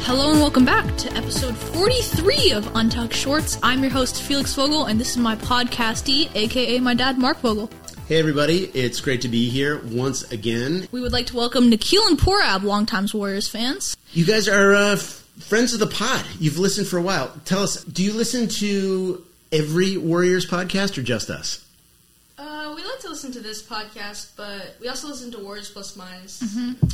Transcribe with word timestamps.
Hello 0.00 0.30
and 0.32 0.40
welcome 0.40 0.64
back 0.64 0.96
to 0.96 1.12
episode 1.12 1.56
43 1.56 2.50
of 2.50 2.74
Untucked 2.74 3.14
Shorts. 3.14 3.60
I'm 3.62 3.80
your 3.82 3.92
host, 3.92 4.20
Felix 4.22 4.52
Vogel, 4.56 4.86
and 4.86 4.98
this 4.98 5.10
is 5.10 5.18
my 5.18 5.36
podcastee, 5.36 6.34
aka 6.34 6.80
my 6.80 6.94
dad, 6.94 7.16
Marc 7.16 7.38
Vogel. 7.38 7.70
Hey 8.08 8.18
everybody, 8.18 8.64
it's 8.74 9.00
great 9.00 9.20
to 9.20 9.28
be 9.28 9.48
here 9.48 9.80
once 9.84 10.24
again. 10.32 10.88
We 10.90 11.00
would 11.00 11.12
like 11.12 11.26
to 11.26 11.36
welcome 11.36 11.70
Nikhil 11.70 12.08
and 12.08 12.18
Poorab, 12.18 12.64
longtime 12.64 13.06
Warriors 13.14 13.46
fans. 13.46 13.96
You 14.14 14.24
guys 14.24 14.48
are 14.48 14.74
uh, 14.74 14.92
f- 14.94 15.24
friends 15.38 15.74
of 15.74 15.78
the 15.78 15.86
pod. 15.86 16.24
You've 16.40 16.58
listened 16.58 16.88
for 16.88 16.98
a 16.98 17.02
while. 17.02 17.32
Tell 17.44 17.62
us, 17.62 17.84
do 17.84 18.02
you 18.02 18.12
listen 18.14 18.48
to 18.48 19.24
every 19.52 19.96
Warriors 19.96 20.46
podcast 20.48 20.98
or 20.98 21.02
just 21.02 21.30
us? 21.30 21.64
Uh, 22.38 22.72
we 22.76 22.84
like 22.84 22.98
to 23.00 23.08
listen 23.08 23.32
to 23.32 23.40
this 23.40 23.62
podcast, 23.62 24.30
but 24.36 24.76
we 24.80 24.88
also 24.88 25.08
listen 25.08 25.30
to 25.32 25.38
Warriors 25.38 25.70
Plus 25.70 25.96
Minus. 25.96 26.42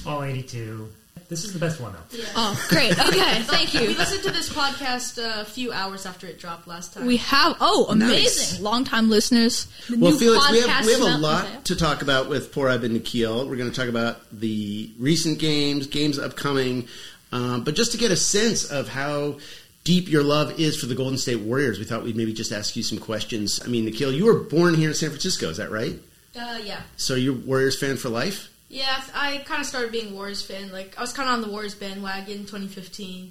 All 0.06 0.22
82. 0.22 0.88
This 1.28 1.44
is 1.44 1.52
the 1.54 1.58
best 1.58 1.80
one, 1.80 1.92
though. 1.92 2.18
Yeah. 2.18 2.24
Oh, 2.36 2.66
great. 2.68 2.92
Okay, 2.92 3.40
thank 3.42 3.72
you. 3.72 3.80
We 3.80 3.94
listened 3.94 4.22
to 4.24 4.30
this 4.30 4.48
podcast 4.50 5.18
uh, 5.18 5.40
a 5.42 5.44
few 5.44 5.72
hours 5.72 6.04
after 6.06 6.26
it 6.26 6.38
dropped 6.38 6.66
last 6.68 6.92
time. 6.94 7.06
We 7.06 7.16
have, 7.18 7.56
oh, 7.60 7.86
amazing. 7.88 8.12
Nice. 8.18 8.60
Longtime 8.60 9.08
listeners. 9.10 9.66
The 9.88 9.96
Well, 9.98 10.12
new 10.12 10.18
Felix, 10.18 10.50
we 10.50 10.60
have, 10.60 10.84
we 10.86 10.92
have 10.92 11.00
a 11.02 11.16
lot 11.18 11.44
Okay. 11.44 11.56
to 11.64 11.76
talk 11.76 12.02
about 12.02 12.28
with 12.28 12.52
Poorab 12.54 12.84
and 12.84 12.92
Nikhil. 12.94 13.48
We're 13.48 13.56
going 13.56 13.70
to 13.70 13.76
talk 13.76 13.88
about 13.88 14.18
the 14.32 14.90
recent 14.98 15.38
games, 15.38 15.86
games 15.86 16.18
upcoming, 16.18 16.88
um, 17.32 17.64
but 17.64 17.74
just 17.74 17.92
to 17.92 17.98
get 17.98 18.10
a 18.10 18.16
sense 18.16 18.70
of 18.70 18.88
how 18.88 19.38
deep 19.84 20.08
your 20.08 20.22
love 20.22 20.58
is 20.58 20.76
for 20.76 20.86
the 20.86 20.94
Golden 20.94 21.18
State 21.18 21.40
Warriors, 21.40 21.78
we 21.78 21.84
thought 21.84 22.02
we'd 22.02 22.16
maybe 22.16 22.32
just 22.32 22.52
ask 22.52 22.74
you 22.74 22.82
some 22.82 22.98
questions. 22.98 23.60
I 23.64 23.68
mean, 23.68 23.84
Nikhil, 23.84 24.12
you 24.12 24.24
were 24.24 24.40
born 24.40 24.74
here 24.74 24.88
in 24.88 24.94
San 24.94 25.10
Francisco, 25.10 25.50
is 25.50 25.58
that 25.58 25.70
right? 25.70 25.94
uh, 26.36 26.58
yeah. 26.64 26.80
So 26.96 27.14
you're 27.14 27.34
Warriors 27.34 27.78
fan 27.78 27.96
for 27.96 28.08
life? 28.08 28.50
Yeah, 28.68 29.02
I 29.14 29.38
kind 29.46 29.60
of 29.60 29.66
started 29.66 29.92
being 29.92 30.10
a 30.10 30.14
Warriors 30.14 30.42
fan. 30.44 30.72
Like, 30.72 30.98
I 30.98 31.00
was 31.00 31.12
kind 31.12 31.28
of 31.28 31.34
on 31.34 31.42
the 31.42 31.48
Warriors 31.48 31.74
bandwagon 31.74 32.38
2015. 32.40 33.30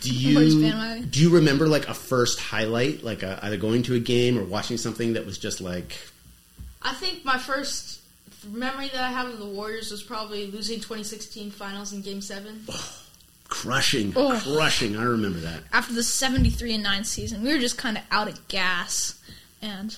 Do 0.00 0.10
you 0.12 1.04
do 1.04 1.20
you 1.20 1.30
remember 1.30 1.66
like 1.66 1.88
a 1.88 1.94
first 1.94 2.40
highlight, 2.40 3.02
like 3.02 3.22
a, 3.22 3.38
either 3.42 3.56
going 3.56 3.84
to 3.84 3.94
a 3.94 4.00
game 4.00 4.36
or 4.36 4.44
watching 4.44 4.76
something 4.76 5.14
that 5.14 5.24
was 5.24 5.38
just 5.38 5.60
like 5.60 5.96
I 6.82 6.92
think 6.94 7.24
my 7.24 7.38
first 7.38 8.00
memory 8.48 8.88
that 8.88 9.00
I 9.00 9.10
have 9.10 9.28
of 9.28 9.38
the 9.38 9.46
Warriors 9.46 9.90
was 9.90 10.02
probably 10.02 10.46
losing 10.50 10.76
2016 10.76 11.50
finals 11.50 11.92
in 11.92 12.02
Game 12.02 12.20
7. 12.20 12.64
Crushing, 13.62 14.12
Oh. 14.16 14.38
crushing? 14.42 14.96
I 14.96 15.04
remember 15.04 15.40
that. 15.40 15.60
After 15.72 15.94
the 15.94 16.02
73 16.02 16.74
and 16.74 16.82
9 16.82 17.04
season, 17.04 17.42
we 17.42 17.52
were 17.52 17.58
just 17.58 17.78
kind 17.78 17.96
of 17.96 18.02
out 18.10 18.28
of 18.28 18.48
gas. 18.48 19.14
And 19.62 19.96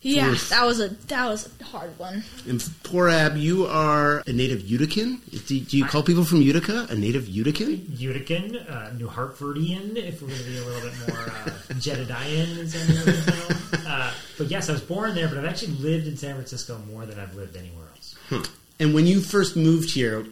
yeah, 0.00 0.30
Oof. 0.30 0.48
that 0.48 0.64
was 0.64 0.80
a 0.80 0.88
that 1.08 1.26
was 1.28 1.50
a 1.60 1.64
hard 1.64 1.98
one. 1.98 2.24
And 2.48 2.60
Poorab, 2.84 3.38
you 3.38 3.66
are 3.66 4.22
a 4.26 4.32
native 4.32 4.60
Utican. 4.62 5.18
Do, 5.46 5.60
do 5.60 5.76
you 5.76 5.84
call 5.84 6.02
people 6.02 6.24
from 6.24 6.40
Utica 6.40 6.86
a 6.88 6.94
native 6.94 7.24
Utican? 7.24 7.76
Utican, 7.98 8.70
uh, 8.70 8.92
New 8.94 9.08
Hartfordian, 9.08 9.96
if 9.96 10.22
we're 10.22 10.28
going 10.28 10.40
to 10.40 10.46
be 10.46 10.56
a 10.58 10.64
little 10.64 10.88
bit 10.88 11.08
more 11.08 11.20
uh, 11.20 11.50
Jedediah, 11.78 12.46
as 12.62 12.74
I'm 12.74 13.04
going 13.04 13.22
to 13.22 13.30
know. 13.30 13.90
Uh, 13.90 14.12
but 14.38 14.46
yes, 14.50 14.70
I 14.70 14.72
was 14.72 14.80
born 14.82 15.14
there, 15.14 15.28
but 15.28 15.36
I've 15.36 15.44
actually 15.44 15.72
lived 15.74 16.06
in 16.06 16.16
San 16.16 16.34
Francisco 16.36 16.78
more 16.90 17.04
than 17.04 17.18
I've 17.20 17.34
lived 17.34 17.54
anywhere 17.56 17.86
else. 17.94 18.14
Huh. 18.30 18.42
And 18.80 18.94
when 18.94 19.06
you 19.06 19.20
first 19.20 19.56
moved 19.56 19.90
here, 19.90 20.24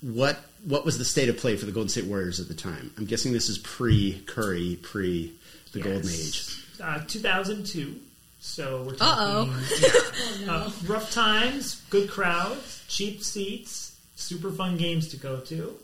what 0.00 0.38
what 0.64 0.84
was 0.84 0.98
the 0.98 1.04
state 1.04 1.28
of 1.28 1.36
play 1.36 1.56
for 1.56 1.66
the 1.66 1.72
Golden 1.72 1.88
State 1.88 2.04
Warriors 2.06 2.40
at 2.40 2.48
the 2.48 2.54
time? 2.54 2.92
I'm 2.98 3.06
guessing 3.06 3.32
this 3.32 3.48
is 3.48 3.58
pre 3.58 4.22
Curry, 4.26 4.78
pre 4.82 5.32
the 5.72 5.78
Yes. 5.80 5.86
Golden 5.88 6.10
Age. 6.10 6.56
Uh, 6.82 7.04
2002. 7.06 7.94
So 8.42 8.82
we're 8.86 8.94
Uh-oh. 8.94 9.46
talking 9.46 10.40
yeah, 10.46 10.52
uh, 10.52 10.70
rough 10.86 11.12
times, 11.12 11.82
good 11.90 12.08
crowds, 12.08 12.82
cheap 12.88 13.22
seats, 13.22 13.96
super 14.16 14.50
fun 14.50 14.76
games 14.78 15.08
to 15.08 15.16
go 15.18 15.40
to. 15.40 15.76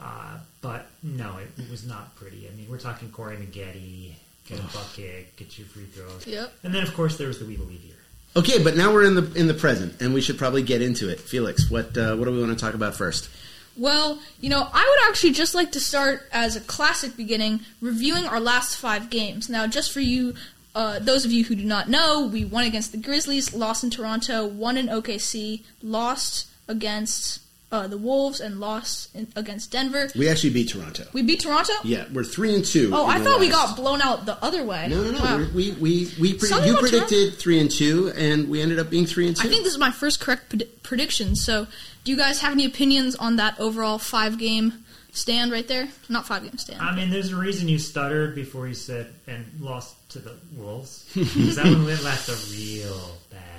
Uh, 0.00 0.38
but 0.60 0.86
no, 1.04 1.36
it, 1.38 1.48
it 1.62 1.70
was 1.70 1.86
not 1.86 2.14
pretty. 2.16 2.48
I 2.52 2.56
mean, 2.56 2.66
we're 2.68 2.78
talking 2.78 3.10
Corey 3.10 3.36
Maggette, 3.36 4.12
get 4.48 4.58
a 4.58 4.62
bucket, 4.62 5.36
get 5.36 5.56
your 5.56 5.68
free 5.68 5.84
throws. 5.84 6.26
Yep. 6.26 6.52
And 6.64 6.74
then, 6.74 6.82
of 6.82 6.92
course, 6.94 7.16
there 7.16 7.28
was 7.28 7.38
the 7.38 7.44
We 7.44 7.56
Believe 7.56 7.82
year. 7.84 7.94
Okay, 8.36 8.60
but 8.62 8.76
now 8.76 8.92
we're 8.92 9.04
in 9.04 9.14
the 9.14 9.32
in 9.34 9.46
the 9.46 9.54
present, 9.54 10.00
and 10.02 10.12
we 10.12 10.20
should 10.20 10.36
probably 10.36 10.64
get 10.64 10.82
into 10.82 11.08
it. 11.08 11.20
Felix, 11.20 11.70
what 11.70 11.96
uh, 11.96 12.16
what 12.16 12.24
do 12.24 12.32
we 12.32 12.40
want 12.40 12.50
to 12.58 12.62
talk 12.64 12.74
about 12.74 12.96
first? 12.96 13.28
Well, 13.76 14.20
you 14.40 14.50
know, 14.50 14.68
I 14.72 14.86
would 14.88 15.08
actually 15.10 15.32
just 15.32 15.54
like 15.54 15.72
to 15.72 15.80
start 15.80 16.28
as 16.32 16.54
a 16.54 16.60
classic 16.60 17.16
beginning, 17.16 17.60
reviewing 17.80 18.24
our 18.24 18.40
last 18.40 18.76
five 18.76 19.10
games. 19.10 19.48
Now, 19.48 19.66
just 19.66 19.92
for 19.92 20.00
you, 20.00 20.34
uh, 20.74 21.00
those 21.00 21.24
of 21.24 21.32
you 21.32 21.44
who 21.44 21.54
do 21.54 21.64
not 21.64 21.88
know, 21.88 22.26
we 22.26 22.44
won 22.44 22.64
against 22.64 22.92
the 22.92 22.98
Grizzlies, 22.98 23.52
lost 23.54 23.82
in 23.82 23.90
Toronto, 23.90 24.46
won 24.46 24.76
in 24.76 24.86
OKC, 24.86 25.62
lost 25.82 26.48
against 26.68 27.40
uh, 27.74 27.86
the 27.88 27.98
Wolves, 27.98 28.40
and 28.40 28.60
lost 28.60 29.14
in, 29.14 29.26
against 29.36 29.72
Denver. 29.72 30.08
We 30.16 30.28
actually 30.28 30.50
beat 30.50 30.68
Toronto. 30.70 31.04
We 31.12 31.22
beat 31.22 31.40
Toronto. 31.40 31.72
Yeah, 31.82 32.04
we're 32.12 32.24
three 32.24 32.54
and 32.54 32.64
two. 32.64 32.90
Oh, 32.94 33.06
I 33.06 33.18
the 33.18 33.24
thought 33.24 33.40
we 33.40 33.48
got 33.48 33.76
blown 33.76 34.00
out 34.00 34.24
the 34.26 34.42
other 34.44 34.64
way. 34.64 34.86
No, 34.88 35.02
no, 35.02 35.10
no. 35.10 35.18
Wow. 35.18 35.36
We're- 35.38 35.50
We 35.54 35.70
we 35.72 36.10
we 36.20 36.34
pre- 36.34 36.48
you 36.48 36.70
about 36.78 36.80
predicted 36.80 37.34
three 37.34 37.58
and 37.60 37.70
two, 37.70 38.12
and 38.16 38.48
we 38.48 38.62
ended 38.62 38.78
up 38.78 38.90
being 38.90 39.06
three 39.06 39.26
and 39.26 39.36
two. 39.36 39.46
I 39.46 39.50
think 39.50 39.64
this 39.64 39.72
is 39.74 39.78
my 39.78 39.90
first 39.90 40.20
correct 40.20 40.50
pred- 40.56 40.68
prediction. 40.82 41.34
So, 41.36 41.66
do 42.04 42.10
you 42.12 42.16
guys 42.16 42.40
have 42.40 42.52
any 42.52 42.64
opinions 42.64 43.16
on 43.16 43.36
that 43.36 43.58
overall 43.58 43.98
five 43.98 44.38
game 44.38 44.84
stand 45.12 45.50
right 45.52 45.66
there? 45.66 45.88
Not 46.08 46.26
five 46.26 46.42
game 46.42 46.58
stand. 46.58 46.80
I 46.80 46.94
mean, 46.94 47.10
there's 47.10 47.32
a 47.32 47.36
reason 47.36 47.68
you 47.68 47.78
stuttered 47.78 48.34
before 48.34 48.68
you 48.68 48.74
said 48.74 49.12
and 49.26 49.44
lost 49.60 49.94
to 50.10 50.18
the 50.20 50.34
Wolves. 50.56 51.04
Because 51.14 51.56
that 51.56 51.64
one 51.66 51.84
went 51.84 52.02
left 52.04 52.28
a 52.28 52.36
real 52.52 53.16
bad 53.30 53.40
taste 53.40 53.42
in 53.42 53.42
your 53.42 53.53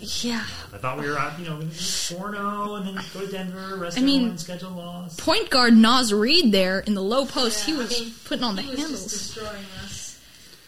Yeah. 0.00 0.44
I 0.72 0.78
thought 0.78 0.98
we 0.98 1.08
were 1.08 1.18
out, 1.18 1.38
you 1.38 1.44
know, 1.46 1.60
4 1.60 2.32
0 2.32 2.74
and 2.76 2.86
then 2.96 3.04
go 3.12 3.20
to 3.20 3.26
Denver, 3.30 3.76
rest 3.76 3.98
I 3.98 4.00
mean- 4.00 4.20
everyone, 4.20 4.38
schedule 4.38 4.70
loss. 4.70 5.16
point 5.16 5.50
guard 5.50 5.74
Naz 5.76 6.12
Reid 6.12 6.52
there 6.52 6.80
in 6.80 6.94
the 6.94 7.02
low 7.02 7.26
post, 7.26 7.64
he 7.64 7.72
Yeah, 7.72 7.78
I 7.78 7.82
was 7.82 8.00
mean, 8.00 8.14
putting 8.24 8.44
on 8.44 8.56
the 8.56 8.62
was 8.62 8.78
handles. 8.78 9.02
just 9.04 9.34
destroying 9.34 9.64
us. 9.84 10.18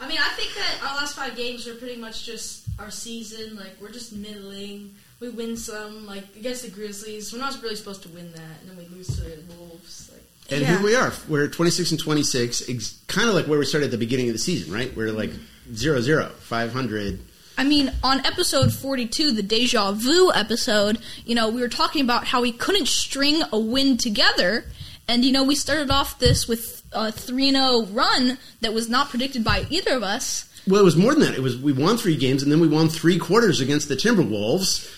I 0.00 0.08
mean, 0.08 0.18
I 0.20 0.28
think 0.30 0.50
that 0.54 0.88
our 0.88 0.96
last 0.96 1.14
five 1.14 1.36
games 1.36 1.66
are 1.68 1.74
pretty 1.74 1.96
much 1.96 2.24
just 2.26 2.62
our 2.78 2.90
season. 2.90 3.56
Like, 3.56 3.76
we're 3.80 3.90
just 3.92 4.12
middling. 4.12 4.94
We 5.20 5.28
win 5.28 5.56
some, 5.56 6.06
like, 6.06 6.24
against 6.36 6.62
the 6.62 6.70
Grizzlies. 6.70 7.32
We're 7.32 7.38
not 7.38 7.62
really 7.62 7.76
supposed 7.76 8.02
to 8.02 8.08
win 8.08 8.32
that, 8.32 8.60
and 8.60 8.70
then 8.70 8.76
we 8.76 8.86
lose 8.96 9.06
to 9.16 9.22
the 9.22 9.54
Wolves. 9.56 10.10
Like, 10.12 10.22
and 10.50 10.62
Yeah. 10.62 10.66
here 10.78 10.82
we 10.82 10.96
are. 10.96 11.12
We're 11.28 11.46
26 11.46 11.92
and 11.92 12.00
26, 12.00 12.68
ex- 12.68 12.94
kind 13.06 13.28
of 13.28 13.34
like 13.36 13.46
where 13.46 13.58
we 13.60 13.64
started 13.64 13.86
at 13.86 13.90
the 13.92 13.98
beginning 13.98 14.28
of 14.28 14.32
the 14.32 14.40
season, 14.40 14.72
right? 14.72 14.94
We're 14.96 15.12
like 15.12 15.30
zero 15.72 16.00
zero, 16.00 16.32
500. 16.40 17.20
I 17.56 17.64
mean, 17.64 17.92
on 18.02 18.24
episode 18.24 18.72
42, 18.72 19.32
the 19.32 19.42
Deja 19.42 19.92
Vu 19.92 20.32
episode, 20.32 20.98
you 21.24 21.34
know, 21.34 21.48
we 21.48 21.60
were 21.60 21.68
talking 21.68 22.02
about 22.02 22.26
how 22.26 22.40
we 22.40 22.52
couldn't 22.52 22.88
string 22.88 23.42
a 23.52 23.58
win 23.58 23.96
together. 23.96 24.64
And, 25.08 25.24
you 25.24 25.32
know, 25.32 25.44
we 25.44 25.54
started 25.54 25.90
off 25.90 26.18
this 26.18 26.48
with 26.48 26.82
a 26.92 27.12
3 27.12 27.50
0 27.50 27.86
run 27.86 28.38
that 28.60 28.72
was 28.72 28.88
not 28.88 29.10
predicted 29.10 29.44
by 29.44 29.66
either 29.70 29.94
of 29.94 30.02
us. 30.02 30.48
Well, 30.66 30.80
it 30.80 30.84
was 30.84 30.96
more 30.96 31.12
than 31.12 31.22
that. 31.22 31.34
It 31.34 31.42
was 31.42 31.58
we 31.58 31.72
won 31.72 31.96
three 31.96 32.16
games, 32.16 32.42
and 32.42 32.52
then 32.52 32.60
we 32.60 32.68
won 32.68 32.88
three 32.88 33.18
quarters 33.18 33.60
against 33.60 33.88
the 33.88 33.96
Timberwolves, 33.96 34.88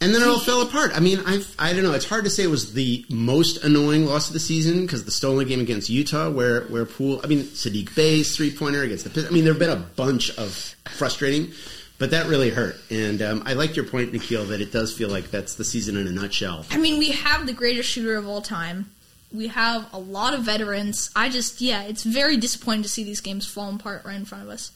and 0.00 0.14
then 0.14 0.22
it 0.22 0.28
all 0.28 0.38
fell 0.38 0.62
apart. 0.62 0.92
I 0.94 1.00
mean, 1.00 1.20
I 1.26 1.44
I 1.58 1.74
don't 1.74 1.82
know. 1.82 1.92
It's 1.92 2.08
hard 2.08 2.24
to 2.24 2.30
say 2.30 2.42
it 2.42 2.50
was 2.50 2.72
the 2.72 3.04
most 3.10 3.62
annoying 3.62 4.06
loss 4.06 4.28
of 4.28 4.32
the 4.32 4.40
season 4.40 4.82
because 4.82 5.04
the 5.04 5.10
stolen 5.10 5.46
game 5.46 5.60
against 5.60 5.90
Utah, 5.90 6.30
where 6.30 6.62
where 6.62 6.86
Poole, 6.86 7.20
I 7.22 7.26
mean, 7.26 7.42
Saddiq 7.42 7.94
Bey's 7.94 8.34
three 8.34 8.50
pointer 8.50 8.82
against 8.82 9.12
the. 9.12 9.26
I 9.26 9.30
mean, 9.30 9.44
there 9.44 9.52
have 9.52 9.60
been 9.60 9.68
a 9.68 9.76
bunch 9.76 10.30
of 10.38 10.74
frustrating, 10.88 11.52
but 12.00 12.10
that 12.12 12.26
really 12.26 12.48
hurt. 12.48 12.76
And 12.90 13.20
um, 13.20 13.42
I 13.44 13.52
like 13.52 13.76
your 13.76 13.84
point, 13.84 14.12
Nikhil, 14.14 14.46
that 14.46 14.62
it 14.62 14.72
does 14.72 14.92
feel 14.92 15.10
like 15.10 15.30
that's 15.30 15.54
the 15.54 15.64
season 15.64 15.98
in 15.98 16.08
a 16.08 16.10
nutshell. 16.10 16.64
I 16.70 16.78
mean, 16.78 16.98
we 16.98 17.10
have 17.10 17.46
the 17.46 17.52
greatest 17.52 17.90
shooter 17.90 18.16
of 18.16 18.26
all 18.26 18.40
time. 18.40 18.90
We 19.30 19.48
have 19.48 19.86
a 19.92 19.98
lot 19.98 20.32
of 20.32 20.40
veterans. 20.40 21.10
I 21.14 21.28
just, 21.28 21.60
yeah, 21.60 21.82
it's 21.82 22.02
very 22.02 22.38
disappointing 22.38 22.84
to 22.84 22.88
see 22.88 23.04
these 23.04 23.20
games 23.20 23.46
fall 23.46 23.72
apart 23.72 24.06
right 24.06 24.16
in 24.16 24.24
front 24.24 24.42
of 24.42 24.50
us. 24.50 24.72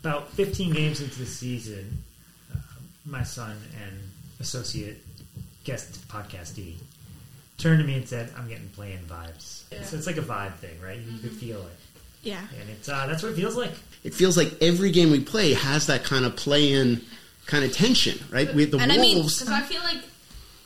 About 0.00 0.30
15 0.32 0.72
games 0.72 1.00
into 1.00 1.16
the 1.16 1.26
season, 1.26 2.02
uh, 2.52 2.58
my 3.06 3.22
son 3.22 3.56
and 3.80 4.00
associate 4.40 4.98
guest 5.62 6.06
podcastee 6.08 6.74
turned 7.56 7.78
to 7.78 7.86
me 7.86 7.94
and 7.94 8.08
said, 8.08 8.32
I'm 8.36 8.48
getting 8.48 8.68
playing 8.70 8.98
vibes. 9.08 9.62
So 9.84 9.96
it's 9.96 10.08
like 10.08 10.16
a 10.16 10.22
vibe 10.22 10.56
thing, 10.56 10.80
right? 10.82 10.98
You 10.98 11.20
could 11.20 11.32
feel 11.32 11.60
it. 11.60 11.76
Yeah. 12.24 12.40
And 12.60 12.68
it's 12.68 12.88
uh, 12.88 13.06
that's 13.06 13.22
what 13.22 13.32
it 13.32 13.36
feels 13.36 13.56
like. 13.56 13.72
It 14.04 14.14
feels 14.14 14.36
like 14.36 14.62
every 14.62 14.90
game 14.90 15.10
we 15.10 15.20
play 15.20 15.54
has 15.54 15.86
that 15.86 16.04
kind 16.04 16.24
of 16.24 16.36
play-in 16.36 17.00
kind 17.46 17.64
of 17.64 17.72
tension, 17.72 18.18
right? 18.30 18.54
With 18.54 18.70
the 18.70 18.78
And 18.78 18.92
I 18.92 18.98
mean, 18.98 19.16
Wolves. 19.18 19.40
Because 19.40 19.52
I 19.52 19.62
feel 19.62 19.82
like, 19.82 19.98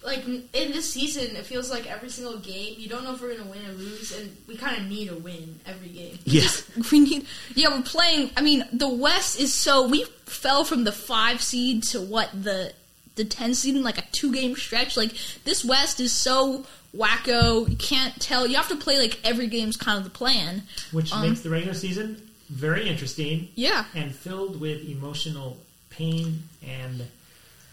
like 0.04 0.26
in 0.26 0.72
this 0.72 0.92
season, 0.92 1.36
it 1.36 1.46
feels 1.46 1.70
like 1.70 1.88
every 1.90 2.08
single 2.08 2.38
game, 2.38 2.74
you 2.78 2.88
don't 2.88 3.04
know 3.04 3.14
if 3.14 3.20
we're 3.22 3.34
going 3.34 3.44
to 3.44 3.48
win 3.50 3.64
or 3.66 3.72
lose, 3.72 4.16
and 4.18 4.36
we 4.48 4.56
kind 4.56 4.76
of 4.80 4.88
need 4.88 5.08
a 5.10 5.14
win 5.16 5.60
every 5.66 5.88
game. 5.88 6.18
yeah. 6.24 6.48
We 6.92 7.00
need, 7.00 7.26
yeah, 7.54 7.68
we're 7.76 7.82
playing. 7.82 8.30
I 8.36 8.42
mean, 8.42 8.64
the 8.72 8.88
West 8.88 9.38
is 9.40 9.54
so 9.54 9.86
we 9.86 10.04
fell 10.26 10.64
from 10.64 10.84
the 10.84 10.92
five 10.92 11.40
seed 11.40 11.82
to 11.84 12.00
what 12.00 12.30
the 12.32 12.72
the 13.16 13.24
ten 13.24 13.54
seed 13.54 13.74
in 13.76 13.82
like 13.82 13.98
a 13.98 14.04
two 14.12 14.32
game 14.32 14.54
stretch. 14.56 14.96
Like 14.96 15.12
this 15.44 15.64
West 15.64 15.98
is 16.00 16.12
so 16.12 16.64
wacko. 16.96 17.68
You 17.68 17.76
can't 17.76 18.20
tell. 18.20 18.46
You 18.46 18.56
have 18.56 18.68
to 18.68 18.76
play 18.76 18.98
like 18.98 19.18
every 19.24 19.46
game's 19.48 19.76
kind 19.76 19.98
of 19.98 20.04
the 20.04 20.10
plan. 20.10 20.62
Which 20.92 21.12
Um, 21.12 21.22
makes 21.28 21.40
the 21.40 21.50
regular 21.50 21.74
season 21.74 22.22
very 22.50 22.88
interesting 22.88 23.48
Yeah. 23.54 23.84
and 23.94 24.14
filled 24.14 24.60
with 24.60 24.88
emotional 24.88 25.58
pain 25.90 26.42
and 26.66 27.04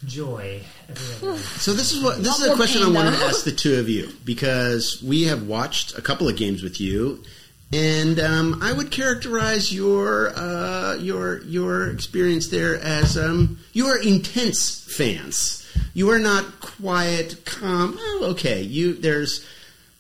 joy. 0.06 0.62
So 1.58 1.74
this 1.74 1.92
is 1.94 2.04
what 2.04 2.18
this 2.24 2.38
is 2.40 2.44
a 2.46 2.48
more 2.48 2.56
question 2.56 2.82
I 2.82 2.86
pain, 2.86 2.94
want 2.94 3.16
to 3.16 3.22
ask 3.26 3.44
the 3.44 3.52
two 3.52 3.76
of 3.80 3.90
you 3.90 4.10
because 4.24 5.02
we 5.02 5.24
have 5.24 5.44
watched 5.48 5.98
a 5.98 6.02
couple 6.02 6.28
of 6.28 6.36
games 6.36 6.62
with 6.62 6.80
you, 6.80 7.24
and 7.74 8.20
um, 8.20 8.60
I 8.62 8.72
would 8.74 8.92
characterize 8.92 9.74
your 9.74 10.30
uh, 10.38 10.96
your 10.96 11.42
your 11.44 11.90
experience 11.90 12.50
there 12.50 12.76
as 12.80 13.18
um, 13.18 13.58
you 13.74 13.88
are 13.88 13.98
intense 13.98 14.82
fans. 14.82 15.62
You 15.94 16.10
are 16.12 16.20
not 16.20 16.60
quiet, 16.60 17.44
calm. 17.46 17.98
Oh, 18.00 18.28
okay, 18.32 18.62
you 18.62 18.94
there's. 18.94 19.46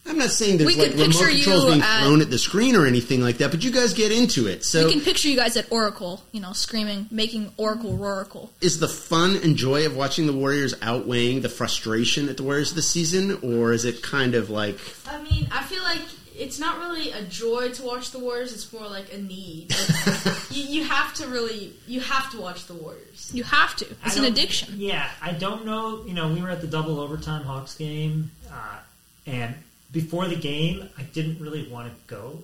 I'm 0.07 0.17
not 0.19 0.29
saying 0.29 0.57
there's 0.57 0.75
We 0.75 0.81
like 0.81 0.91
remote 0.91 1.13
controls 1.13 1.63
you 1.63 1.69
being 1.71 1.81
at- 1.81 2.03
thrown 2.03 2.21
at 2.21 2.29
the 2.29 2.37
screen 2.37 2.75
or 2.75 2.85
anything 2.85 3.21
like 3.21 3.37
that, 3.39 3.51
but 3.51 3.63
you 3.63 3.71
guys 3.71 3.93
get 3.93 4.11
into 4.11 4.47
it. 4.47 4.63
So 4.63 4.85
we 4.85 4.91
can 4.93 5.01
picture 5.01 5.27
you 5.27 5.35
guys 5.35 5.57
at 5.57 5.71
Oracle, 5.71 6.23
you 6.31 6.39
know, 6.41 6.53
screaming, 6.53 7.07
making 7.09 7.51
Oracle 7.57 7.97
Roaracle. 7.97 8.49
is 8.61 8.79
the 8.79 8.87
fun 8.87 9.35
and 9.37 9.55
joy 9.55 9.85
of 9.85 9.95
watching 9.95 10.27
the 10.27 10.33
Warriors 10.33 10.75
outweighing 10.81 11.41
the 11.41 11.49
frustration 11.49 12.29
at 12.29 12.37
the 12.37 12.43
Warriors 12.43 12.73
this 12.73 12.87
season, 12.87 13.39
or 13.41 13.73
is 13.73 13.83
it 13.85 14.03
kind 14.03 14.35
of 14.35 14.49
like 14.49 14.77
I 15.07 15.21
mean, 15.23 15.47
I 15.51 15.63
feel 15.63 15.81
like 15.83 16.01
it's 16.37 16.59
not 16.59 16.77
really 16.79 17.11
a 17.11 17.23
joy 17.23 17.69
to 17.69 17.83
watch 17.83 18.11
the 18.11 18.19
Warriors. 18.19 18.53
It's 18.53 18.71
more 18.73 18.87
like 18.87 19.11
a 19.13 19.17
need. 19.17 19.73
Like, 20.05 20.35
you, 20.51 20.63
you 20.63 20.83
have 20.83 21.13
to 21.15 21.27
really, 21.27 21.73
you 21.87 22.01
have 22.01 22.29
to 22.31 22.41
watch 22.41 22.67
the 22.67 22.73
Warriors. 22.73 23.31
You 23.33 23.43
have 23.43 23.75
to. 23.77 23.85
It's 24.05 24.17
I 24.17 24.19
an 24.19 24.25
addiction. 24.25 24.73
Yeah, 24.77 25.09
I 25.21 25.31
don't 25.31 25.65
know. 25.65 26.03
You 26.05 26.13
know, 26.13 26.27
we 26.33 26.41
were 26.41 26.49
at 26.49 26.59
the 26.61 26.67
double 26.67 26.99
overtime 26.99 27.43
Hawks 27.45 27.75
game, 27.75 28.31
uh, 28.51 28.79
and 29.25 29.55
before 29.91 30.27
the 30.27 30.35
game, 30.35 30.89
I 30.97 31.03
didn't 31.03 31.39
really 31.39 31.67
want 31.67 31.87
to 31.87 32.13
go 32.13 32.43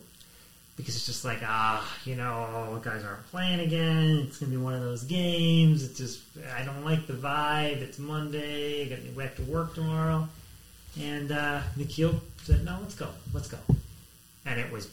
because 0.77 0.95
it's 0.95 1.05
just 1.05 1.25
like, 1.25 1.39
ah, 1.43 1.85
you 2.05 2.15
know, 2.15 2.79
guys 2.83 3.03
aren't 3.03 3.25
playing 3.29 3.59
again. 3.59 4.25
It's 4.27 4.39
gonna 4.39 4.51
be 4.51 4.57
one 4.57 4.73
of 4.73 4.81
those 4.81 5.03
games. 5.03 5.83
It's 5.83 5.97
just, 5.97 6.21
I 6.57 6.63
don't 6.63 6.83
like 6.83 7.07
the 7.07 7.13
vibe. 7.13 7.81
It's 7.81 7.99
Monday. 7.99 8.89
Got 8.89 8.99
we 9.15 9.23
have 9.23 9.35
to 9.35 9.43
work 9.43 9.75
tomorrow, 9.75 10.27
and 10.99 11.31
uh, 11.31 11.61
Nikhil 11.75 12.19
said, 12.43 12.65
"No, 12.65 12.79
let's 12.81 12.95
go, 12.95 13.09
let's 13.33 13.47
go," 13.47 13.57
and 14.45 14.59
it 14.59 14.71
was 14.71 14.89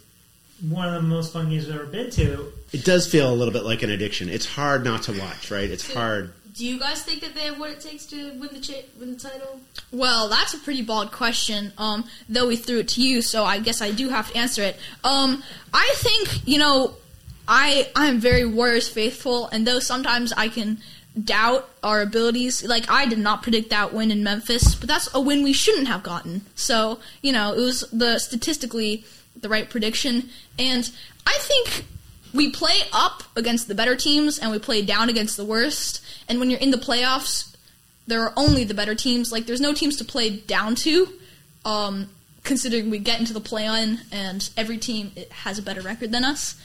one 0.69 0.93
of 0.93 1.03
the 1.03 1.09
most 1.09 1.33
fun 1.33 1.49
games 1.49 1.69
I've 1.69 1.77
ever 1.77 1.87
been 1.87 2.11
to. 2.11 2.53
It 2.73 2.85
does 2.85 3.11
feel 3.11 3.33
a 3.33 3.35
little 3.35 3.53
bit 3.53 3.65
like 3.65 3.83
an 3.83 3.91
addiction. 3.91 4.29
It's 4.29 4.47
hard 4.47 4.85
not 4.85 5.05
to 5.05 5.19
watch, 5.19 5.51
right? 5.51 5.71
It's 5.71 5.93
hard. 5.93 6.33
Do 6.59 6.67
you 6.67 6.81
guys 6.81 7.05
think 7.05 7.21
that 7.21 7.37
they 7.37 7.43
have 7.43 7.61
what 7.61 7.71
it 7.71 7.79
takes 7.79 8.05
to 8.07 8.33
win 8.33 8.49
the 8.53 8.59
cha- 8.59 8.83
win 8.99 9.13
the 9.13 9.19
title? 9.21 9.61
Well, 9.93 10.29
that's 10.29 10.55
a 10.55 10.59
pretty 10.59 10.83
bald 10.83 11.13
question. 11.13 11.73
Um, 11.79 12.05
though 12.29 12.49
we 12.49 12.57
threw 12.57 12.81
it 12.81 12.89
to 12.89 13.01
you, 13.01 13.23
so 13.23 13.45
I 13.45 13.61
guess 13.61 13.81
I 13.81 13.93
do 13.93 14.09
have 14.09 14.33
to 14.33 14.37
answer 14.37 14.63
it. 14.63 14.77
Um, 15.05 15.45
I 15.73 15.89
think 15.95 16.49
you 16.49 16.59
know, 16.59 16.97
I 17.47 17.89
I'm 17.95 18.19
very 18.19 18.45
Warriors 18.45 18.89
faithful, 18.89 19.47
and 19.53 19.69
though 19.69 19.79
sometimes 19.79 20.33
I 20.33 20.49
can 20.49 20.79
doubt 21.23 21.71
our 21.85 22.03
abilities, 22.03 22.65
like 22.65 22.91
I 22.91 23.07
did 23.07 23.21
not 23.21 23.45
predict 23.45 23.71
that 23.71 23.93
win 23.93 24.11
in 24.11 24.25
Memphis, 24.25 24.75
but 24.75 24.89
that's 24.89 25.09
a 25.15 25.21
win 25.21 25.45
we 25.45 25.53
shouldn't 25.53 25.87
have 25.87 26.03
gotten. 26.03 26.45
So 26.57 26.99
you 27.23 27.33
know, 27.33 27.53
it 27.53 27.61
was 27.61 27.83
the 27.93 28.19
statistically 28.19 29.05
the 29.41 29.49
right 29.49 29.71
prediction, 29.71 30.29
and 30.59 30.91
I 31.25 31.39
think 31.39 31.85
we 32.33 32.51
play 32.51 32.81
up 32.93 33.23
against 33.37 33.69
the 33.69 33.75
better 33.75 33.97
teams 33.97 34.39
and 34.39 34.51
we 34.51 34.59
play 34.59 34.83
down 34.83 35.09
against 35.09 35.37
the 35.37 35.45
worst. 35.45 36.05
And 36.29 36.41
when 36.41 36.51
you're 36.51 36.61
in 36.61 36.71
the 36.71 36.79
playoffs, 36.79 37.55
there 38.07 38.23
are 38.23 38.33
only 38.37 38.65
the 38.65 38.75
better 38.75 38.95
teams. 38.95 39.33
Like 39.33 39.47
there's 39.47 39.61
no 39.61 39.73
teams 39.73 39.97
to 39.97 40.05
play 40.05 40.37
down 40.37 40.75
to. 40.77 41.09
Um, 41.65 42.09
considering 42.45 42.89
we 42.89 42.99
get 42.99 43.21
into 43.21 43.35
the 43.35 43.41
play-in 43.41 43.99
and 44.11 44.49
every 44.57 44.79
team 44.79 45.13
has 45.31 45.59
a 45.59 45.63
better 45.63 45.83
record 45.83 46.11
than 46.13 46.25
us. 46.25 46.59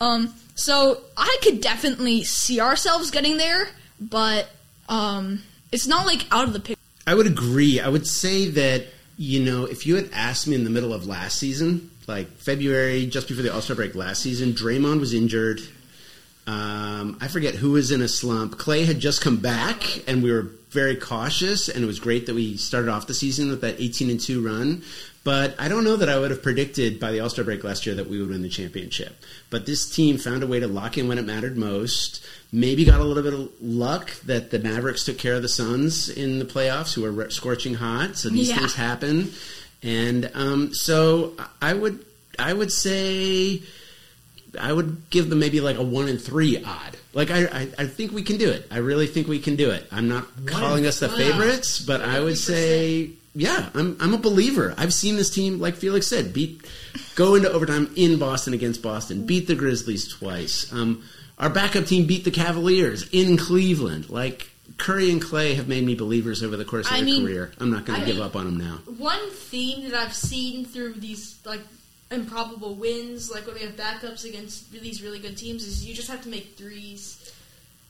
Um, 0.00 0.34
so 0.54 1.00
I 1.16 1.38
could 1.42 1.60
definitely 1.60 2.22
see 2.22 2.60
ourselves 2.60 3.10
getting 3.10 3.36
there, 3.36 3.68
but 4.00 4.48
um, 4.88 5.42
it's 5.72 5.86
not 5.86 6.06
like 6.06 6.26
out 6.30 6.46
of 6.46 6.52
the 6.52 6.60
picture. 6.60 6.80
I 7.08 7.14
would 7.14 7.26
agree. 7.26 7.80
I 7.80 7.88
would 7.88 8.06
say 8.06 8.48
that 8.50 8.86
you 9.18 9.42
know, 9.42 9.64
if 9.64 9.86
you 9.86 9.96
had 9.96 10.10
asked 10.12 10.46
me 10.46 10.54
in 10.54 10.64
the 10.64 10.70
middle 10.70 10.92
of 10.92 11.06
last 11.06 11.38
season, 11.38 11.90
like 12.06 12.28
February, 12.38 13.06
just 13.06 13.28
before 13.28 13.42
the 13.42 13.52
All 13.52 13.60
Star 13.60 13.76
break 13.76 13.94
last 13.94 14.22
season, 14.22 14.52
Draymond 14.52 15.00
was 15.00 15.12
injured. 15.12 15.60
Um, 16.46 17.18
I 17.20 17.26
forget 17.28 17.56
who 17.56 17.72
was 17.72 17.90
in 17.90 18.00
a 18.02 18.08
slump. 18.08 18.56
Clay 18.58 18.84
had 18.84 19.00
just 19.00 19.20
come 19.20 19.38
back, 19.38 19.82
and 20.08 20.22
we 20.22 20.30
were 20.30 20.46
very 20.70 20.94
cautious. 20.94 21.68
And 21.68 21.82
it 21.82 21.86
was 21.86 21.98
great 21.98 22.26
that 22.26 22.34
we 22.34 22.56
started 22.56 22.88
off 22.90 23.06
the 23.08 23.14
season 23.14 23.48
with 23.50 23.62
that 23.62 23.80
18 23.80 24.10
and 24.10 24.20
two 24.20 24.44
run. 24.46 24.82
But 25.24 25.56
I 25.58 25.66
don't 25.66 25.82
know 25.82 25.96
that 25.96 26.08
I 26.08 26.20
would 26.20 26.30
have 26.30 26.44
predicted 26.44 27.00
by 27.00 27.10
the 27.10 27.18
All 27.18 27.28
Star 27.28 27.44
break 27.44 27.64
last 27.64 27.84
year 27.84 27.96
that 27.96 28.08
we 28.08 28.20
would 28.20 28.28
win 28.30 28.42
the 28.42 28.48
championship. 28.48 29.16
But 29.50 29.66
this 29.66 29.90
team 29.90 30.18
found 30.18 30.44
a 30.44 30.46
way 30.46 30.60
to 30.60 30.68
lock 30.68 30.96
in 30.98 31.08
when 31.08 31.18
it 31.18 31.26
mattered 31.26 31.56
most. 31.56 32.24
Maybe 32.52 32.84
got 32.84 33.00
a 33.00 33.04
little 33.04 33.24
bit 33.24 33.34
of 33.34 33.50
luck 33.60 34.12
that 34.26 34.52
the 34.52 34.60
Mavericks 34.60 35.04
took 35.04 35.18
care 35.18 35.34
of 35.34 35.42
the 35.42 35.48
Suns 35.48 36.08
in 36.08 36.38
the 36.38 36.44
playoffs, 36.44 36.94
who 36.94 37.02
were 37.02 37.28
scorching 37.30 37.74
hot. 37.74 38.16
So 38.16 38.28
these 38.28 38.50
Yeah. 38.50 38.58
things 38.58 38.74
happen, 38.74 39.32
and 39.86 40.30
um, 40.34 40.74
so 40.74 41.34
I 41.62 41.72
would 41.72 42.04
I 42.38 42.52
would 42.52 42.72
say 42.72 43.62
I 44.60 44.72
would 44.72 45.08
give 45.10 45.30
them 45.30 45.38
maybe 45.38 45.60
like 45.60 45.78
a 45.78 45.82
one 45.82 46.08
in 46.08 46.18
three 46.18 46.62
odd. 46.62 46.96
Like 47.14 47.30
I, 47.30 47.44
I, 47.44 47.68
I 47.78 47.86
think 47.86 48.12
we 48.12 48.22
can 48.22 48.36
do 48.36 48.50
it. 48.50 48.66
I 48.70 48.78
really 48.78 49.06
think 49.06 49.28
we 49.28 49.38
can 49.38 49.54
do 49.54 49.70
it. 49.70 49.86
I'm 49.92 50.08
not 50.08 50.26
calling 50.46 50.86
us 50.86 51.00
the 51.00 51.08
wow. 51.08 51.16
favorites, 51.16 51.78
but 51.78 52.02
I 52.02 52.20
would 52.20 52.36
say, 52.36 53.10
yeah, 53.34 53.70
I'm 53.74 53.96
I'm 54.00 54.12
a 54.12 54.18
believer. 54.18 54.74
I've 54.76 54.92
seen 54.92 55.16
this 55.16 55.30
team, 55.30 55.60
like 55.60 55.76
Felix 55.76 56.08
said, 56.08 56.32
beat 56.32 56.66
go 57.14 57.36
into 57.36 57.50
overtime 57.50 57.92
in 57.94 58.18
Boston 58.18 58.54
against 58.54 58.82
Boston, 58.82 59.24
beat 59.24 59.46
the 59.46 59.54
Grizzlies 59.54 60.08
twice. 60.08 60.70
Um, 60.72 61.04
our 61.38 61.48
backup 61.48 61.84
team 61.84 62.06
beat 62.06 62.24
the 62.24 62.32
Cavaliers 62.32 63.08
in 63.12 63.36
Cleveland. 63.36 64.10
Like 64.10 64.50
Curry 64.78 65.10
and 65.10 65.22
Clay 65.22 65.54
have 65.54 65.68
made 65.68 65.84
me 65.84 65.94
believers 65.94 66.42
over 66.42 66.56
the 66.56 66.64
course 66.64 66.86
of 66.86 66.92
I 66.92 66.96
their 66.96 67.04
mean- 67.04 67.24
career. 67.24 67.52
I'm 67.58 67.70
not 67.70 67.84
going 67.84 68.00
to 68.00 68.06
give 68.06 68.16
mean- 68.16 68.24
up 68.24 68.36
on 68.36 68.44
them 68.44 68.56
now. 68.58 68.78
One 68.98 69.30
theme 69.30 69.88
that 69.90 69.94
I've 69.94 70.14
seen 70.14 70.64
through 70.64 70.94
these 70.94 71.38
like 71.44 71.60
improbable 72.10 72.74
wins, 72.74 73.30
like 73.30 73.46
when 73.46 73.54
we 73.56 73.62
have 73.62 73.76
backups 73.76 74.24
against 74.24 74.70
these 74.72 75.02
really 75.02 75.18
good 75.18 75.36
teams, 75.36 75.64
is 75.64 75.84
you 75.86 75.94
just 75.94 76.08
have 76.08 76.22
to 76.22 76.28
make 76.28 76.56
threes. 76.56 77.32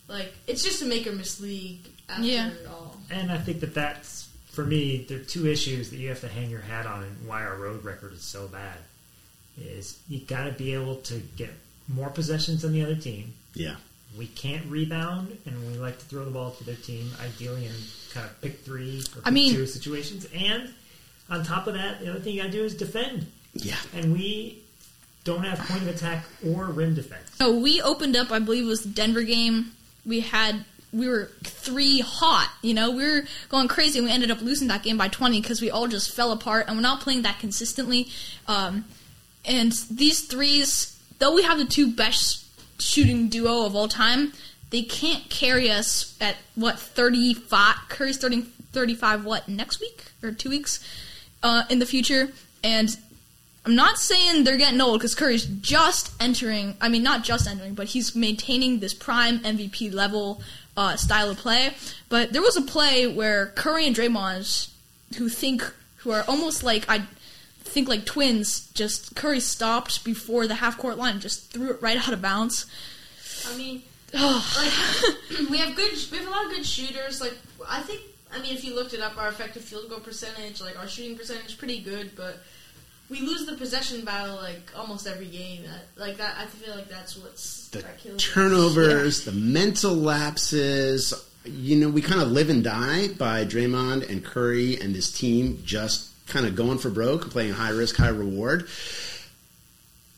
Like 0.08 0.32
it's 0.46 0.62
just 0.62 0.82
a 0.82 0.86
make 0.86 1.06
or 1.06 1.12
miss 1.12 1.40
league 1.40 1.80
after 2.08 2.22
Yeah. 2.24 2.48
it 2.50 2.66
all. 2.68 2.96
And 3.10 3.30
I 3.32 3.38
think 3.38 3.60
that 3.60 3.74
that's 3.74 4.28
for 4.52 4.64
me. 4.64 5.04
There 5.08 5.18
are 5.18 5.24
two 5.24 5.46
issues 5.46 5.90
that 5.90 5.96
you 5.96 6.08
have 6.08 6.20
to 6.20 6.28
hang 6.28 6.48
your 6.50 6.60
hat 6.60 6.86
on, 6.86 7.02
and 7.02 7.26
why 7.26 7.42
our 7.44 7.56
road 7.56 7.84
record 7.84 8.12
is 8.12 8.22
so 8.22 8.46
bad. 8.48 8.78
Is 9.60 9.98
you 10.08 10.20
got 10.20 10.44
to 10.44 10.52
be 10.52 10.74
able 10.74 10.96
to 10.96 11.14
get 11.36 11.50
more 11.88 12.10
possessions 12.10 12.62
than 12.62 12.72
the 12.72 12.82
other 12.82 12.94
team. 12.96 13.32
Yeah. 13.54 13.76
We 14.16 14.26
can't 14.28 14.64
rebound, 14.70 15.36
and 15.46 15.66
we 15.70 15.78
like 15.78 15.98
to 15.98 16.04
throw 16.06 16.24
the 16.24 16.30
ball 16.30 16.52
to 16.52 16.64
their 16.64 16.76
team, 16.76 17.10
ideally 17.20 17.66
in 17.66 17.72
kind 18.12 18.26
of 18.26 18.40
pick 18.40 18.60
three 18.64 19.00
or 19.00 19.16
pick 19.16 19.26
I 19.26 19.30
mean- 19.30 19.54
two 19.54 19.66
situations. 19.66 20.26
And 20.34 20.70
on 21.28 21.44
top 21.44 21.66
of 21.66 21.74
that, 21.74 22.00
the 22.00 22.10
other 22.10 22.20
thing 22.20 22.34
you 22.34 22.42
got 22.42 22.46
to 22.46 22.52
do 22.52 22.64
is 22.64 22.74
defend, 22.74 23.26
Yeah. 23.54 23.76
and 23.94 24.12
we 24.12 24.62
don't 25.24 25.42
have 25.44 25.58
point 25.68 25.82
of 25.82 25.88
attack 25.88 26.24
or 26.46 26.66
rim 26.66 26.94
defense. 26.94 27.28
So 27.36 27.58
we 27.58 27.82
opened 27.82 28.16
up, 28.16 28.30
I 28.30 28.38
believe 28.38 28.64
it 28.64 28.68
was 28.68 28.82
the 28.82 28.88
Denver 28.90 29.22
game. 29.22 29.72
We 30.04 30.20
had 30.20 30.64
we 30.92 31.08
were 31.08 31.30
three 31.44 31.98
hot, 32.00 32.50
you 32.62 32.72
know, 32.72 32.90
we 32.92 33.02
were 33.02 33.24
going 33.50 33.68
crazy, 33.68 33.98
and 33.98 34.06
we 34.06 34.14
ended 34.14 34.30
up 34.30 34.40
losing 34.40 34.68
that 34.68 34.82
game 34.84 34.96
by 34.96 35.08
twenty 35.08 35.40
because 35.42 35.60
we 35.60 35.68
all 35.70 35.88
just 35.88 36.10
fell 36.14 36.30
apart, 36.32 36.66
and 36.68 36.76
we're 36.76 36.80
not 36.82 37.00
playing 37.00 37.22
that 37.22 37.38
consistently. 37.40 38.08
Um, 38.46 38.84
and 39.44 39.72
these 39.90 40.22
threes, 40.22 40.96
though 41.18 41.34
we 41.34 41.42
have 41.42 41.58
the 41.58 41.64
two 41.66 41.92
best 41.92 42.45
shooting 42.78 43.28
duo 43.28 43.64
of 43.64 43.74
all 43.74 43.88
time, 43.88 44.32
they 44.70 44.82
can't 44.82 45.28
carry 45.30 45.70
us 45.70 46.16
at 46.20 46.36
what 46.54 46.78
thirty 46.78 47.34
five. 47.34 47.76
Curry's 47.88 48.16
starting 48.16 48.42
thirty 48.42 48.94
five. 48.94 49.24
What 49.24 49.48
next 49.48 49.80
week 49.80 50.04
or 50.22 50.32
two 50.32 50.50
weeks 50.50 50.80
uh, 51.42 51.64
in 51.70 51.78
the 51.78 51.86
future, 51.86 52.30
and 52.64 52.96
I'm 53.64 53.74
not 53.74 53.98
saying 53.98 54.44
they're 54.44 54.56
getting 54.56 54.80
old 54.80 55.00
because 55.00 55.14
Curry's 55.14 55.44
just 55.44 56.12
entering. 56.20 56.76
I 56.80 56.88
mean, 56.88 57.02
not 57.02 57.24
just 57.24 57.48
entering, 57.48 57.74
but 57.74 57.88
he's 57.88 58.14
maintaining 58.14 58.78
this 58.78 58.94
prime 58.94 59.40
MVP 59.40 59.92
level 59.92 60.40
uh, 60.76 60.96
style 60.96 61.30
of 61.30 61.38
play. 61.38 61.70
But 62.08 62.32
there 62.32 62.42
was 62.42 62.56
a 62.56 62.62
play 62.62 63.06
where 63.06 63.46
Curry 63.46 63.86
and 63.86 63.96
Draymond, 63.96 64.70
who 65.16 65.28
think 65.28 65.62
who 65.98 66.12
are 66.12 66.24
almost 66.28 66.62
like 66.62 66.84
I 66.88 67.02
think 67.66 67.88
like 67.88 68.06
twins, 68.06 68.68
just 68.72 69.14
Curry 69.14 69.40
stopped 69.40 70.04
before 70.04 70.46
the 70.46 70.56
half 70.56 70.78
court 70.78 70.98
line, 70.98 71.20
just 71.20 71.52
threw 71.52 71.70
it 71.70 71.82
right 71.82 71.96
out 71.96 72.12
of 72.12 72.22
bounds. 72.22 72.66
I 73.48 73.56
mean, 73.56 73.82
like 74.14 75.50
we 75.50 75.58
have 75.58 75.76
good, 75.76 75.92
we 76.10 76.18
have 76.18 76.26
a 76.26 76.30
lot 76.30 76.46
of 76.46 76.50
good 76.52 76.66
shooters. 76.66 77.20
Like 77.20 77.34
I 77.68 77.80
think, 77.80 78.00
I 78.32 78.40
mean, 78.40 78.54
if 78.54 78.64
you 78.64 78.74
looked 78.74 78.94
it 78.94 79.00
up, 79.00 79.18
our 79.18 79.28
effective 79.28 79.62
field 79.62 79.88
goal 79.88 80.00
percentage, 80.00 80.60
like 80.60 80.78
our 80.78 80.88
shooting 80.88 81.16
percentage, 81.16 81.46
is 81.46 81.54
pretty 81.54 81.80
good. 81.80 82.12
But 82.16 82.38
we 83.08 83.20
lose 83.20 83.46
the 83.46 83.56
possession 83.56 84.04
battle 84.04 84.36
like 84.36 84.72
almost 84.76 85.06
every 85.06 85.26
game. 85.26 85.64
Like 85.96 86.16
that, 86.16 86.36
I 86.38 86.46
feel 86.46 86.74
like 86.74 86.88
that's 86.88 87.16
what's 87.16 87.68
the 87.68 87.84
our 87.84 87.92
killing 87.92 88.16
us. 88.16 88.22
turnovers, 88.22 89.24
the 89.24 89.32
mental 89.32 89.94
lapses. 89.94 91.14
You 91.44 91.76
know, 91.76 91.88
we 91.88 92.02
kind 92.02 92.20
of 92.20 92.32
live 92.32 92.50
and 92.50 92.64
die 92.64 93.08
by 93.08 93.44
Draymond 93.44 94.10
and 94.10 94.24
Curry 94.24 94.80
and 94.80 94.94
this 94.94 95.16
team 95.16 95.62
just 95.64 96.10
kind 96.26 96.46
of 96.46 96.54
going 96.54 96.78
for 96.78 96.90
broke, 96.90 97.30
playing 97.30 97.52
high 97.52 97.70
risk, 97.70 97.96
high 97.96 98.08
reward. 98.08 98.68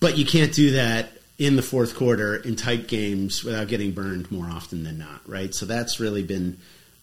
But 0.00 0.16
you 0.16 0.24
can't 0.24 0.52
do 0.52 0.72
that 0.72 1.10
in 1.38 1.56
the 1.56 1.62
fourth 1.62 1.94
quarter 1.96 2.36
in 2.36 2.56
tight 2.56 2.88
games 2.88 3.44
without 3.44 3.68
getting 3.68 3.92
burned 3.92 4.30
more 4.30 4.46
often 4.46 4.82
than 4.84 4.98
not, 4.98 5.20
right? 5.26 5.54
So 5.54 5.66
that's 5.66 6.00
really 6.00 6.22
been 6.22 6.58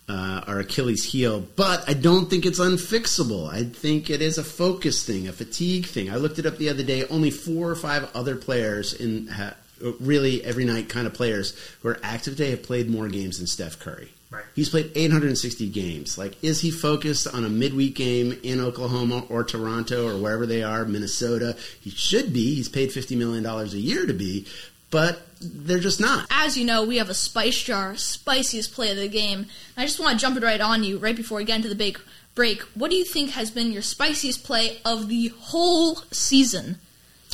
uh, 0.07 0.41
our 0.47 0.59
Achilles 0.59 1.03
heel. 1.03 1.45
But 1.55 1.87
I 1.89 1.93
don't 1.93 2.29
think 2.29 2.45
it's 2.45 2.59
unfixable. 2.59 3.49
I 3.51 3.63
think 3.63 4.09
it 4.09 4.21
is 4.21 4.37
a 4.37 4.43
focus 4.43 5.05
thing, 5.05 5.27
a 5.27 5.33
fatigue 5.33 5.85
thing. 5.85 6.11
I 6.11 6.17
looked 6.17 6.39
it 6.39 6.45
up 6.45 6.57
the 6.57 6.69
other 6.69 6.83
day. 6.83 7.05
Only 7.07 7.31
four 7.31 7.69
or 7.69 7.75
five 7.75 8.09
other 8.15 8.35
players 8.35 8.93
in 8.93 9.27
ha- 9.27 9.55
really 9.99 10.43
every 10.43 10.65
night 10.65 10.89
kind 10.89 11.07
of 11.07 11.13
players 11.13 11.57
who 11.81 11.89
are 11.89 11.99
active 12.03 12.35
today 12.35 12.51
have 12.51 12.63
played 12.63 12.89
more 12.89 13.07
games 13.07 13.37
than 13.37 13.47
Steph 13.47 13.79
Curry. 13.79 14.09
Right. 14.31 14.43
He's 14.55 14.69
played 14.69 14.91
860 14.95 15.69
games. 15.69 16.17
Like, 16.17 16.43
is 16.43 16.61
he 16.61 16.71
focused 16.71 17.27
on 17.27 17.45
a 17.45 17.49
midweek 17.49 17.95
game 17.95 18.37
in 18.43 18.59
Oklahoma 18.59 19.23
or 19.29 19.43
Toronto 19.43 20.07
or 20.07 20.21
wherever 20.21 20.45
they 20.45 20.63
are, 20.63 20.83
Minnesota? 20.85 21.55
He 21.79 21.89
should 21.89 22.33
be. 22.33 22.55
He's 22.55 22.69
paid 22.69 22.89
$50 22.89 23.17
million 23.17 23.45
a 23.45 23.65
year 23.65 24.05
to 24.05 24.13
be, 24.13 24.47
but 24.89 25.21
they're 25.39 25.79
just 25.79 26.01
not. 26.01 26.27
As 26.31 26.57
you 26.57 26.65
know, 26.65 26.83
we 26.83 26.97
have 26.97 27.09
a 27.09 27.13
spice 27.13 27.61
jar, 27.61 27.95
spiciest 27.95 28.73
play 28.73 28.91
of 28.91 28.97
the 28.97 29.07
game. 29.07 29.39
And 29.39 29.49
I 29.77 29.85
just 29.85 29.99
want 29.99 30.19
to 30.19 30.25
jump 30.25 30.37
it 30.37 30.43
right 30.43 30.61
on 30.61 30.83
you 30.83 30.97
right 30.97 31.15
before 31.15 31.37
we 31.37 31.45
get 31.45 31.57
into 31.57 31.69
the 31.69 31.75
big 31.75 31.99
break. 32.33 32.61
What 32.73 32.91
do 32.91 32.97
you 32.97 33.05
think 33.05 33.31
has 33.31 33.51
been 33.51 33.71
your 33.71 33.81
spiciest 33.81 34.43
play 34.43 34.79
of 34.83 35.07
the 35.07 35.29
whole 35.39 35.97
season? 36.11 36.79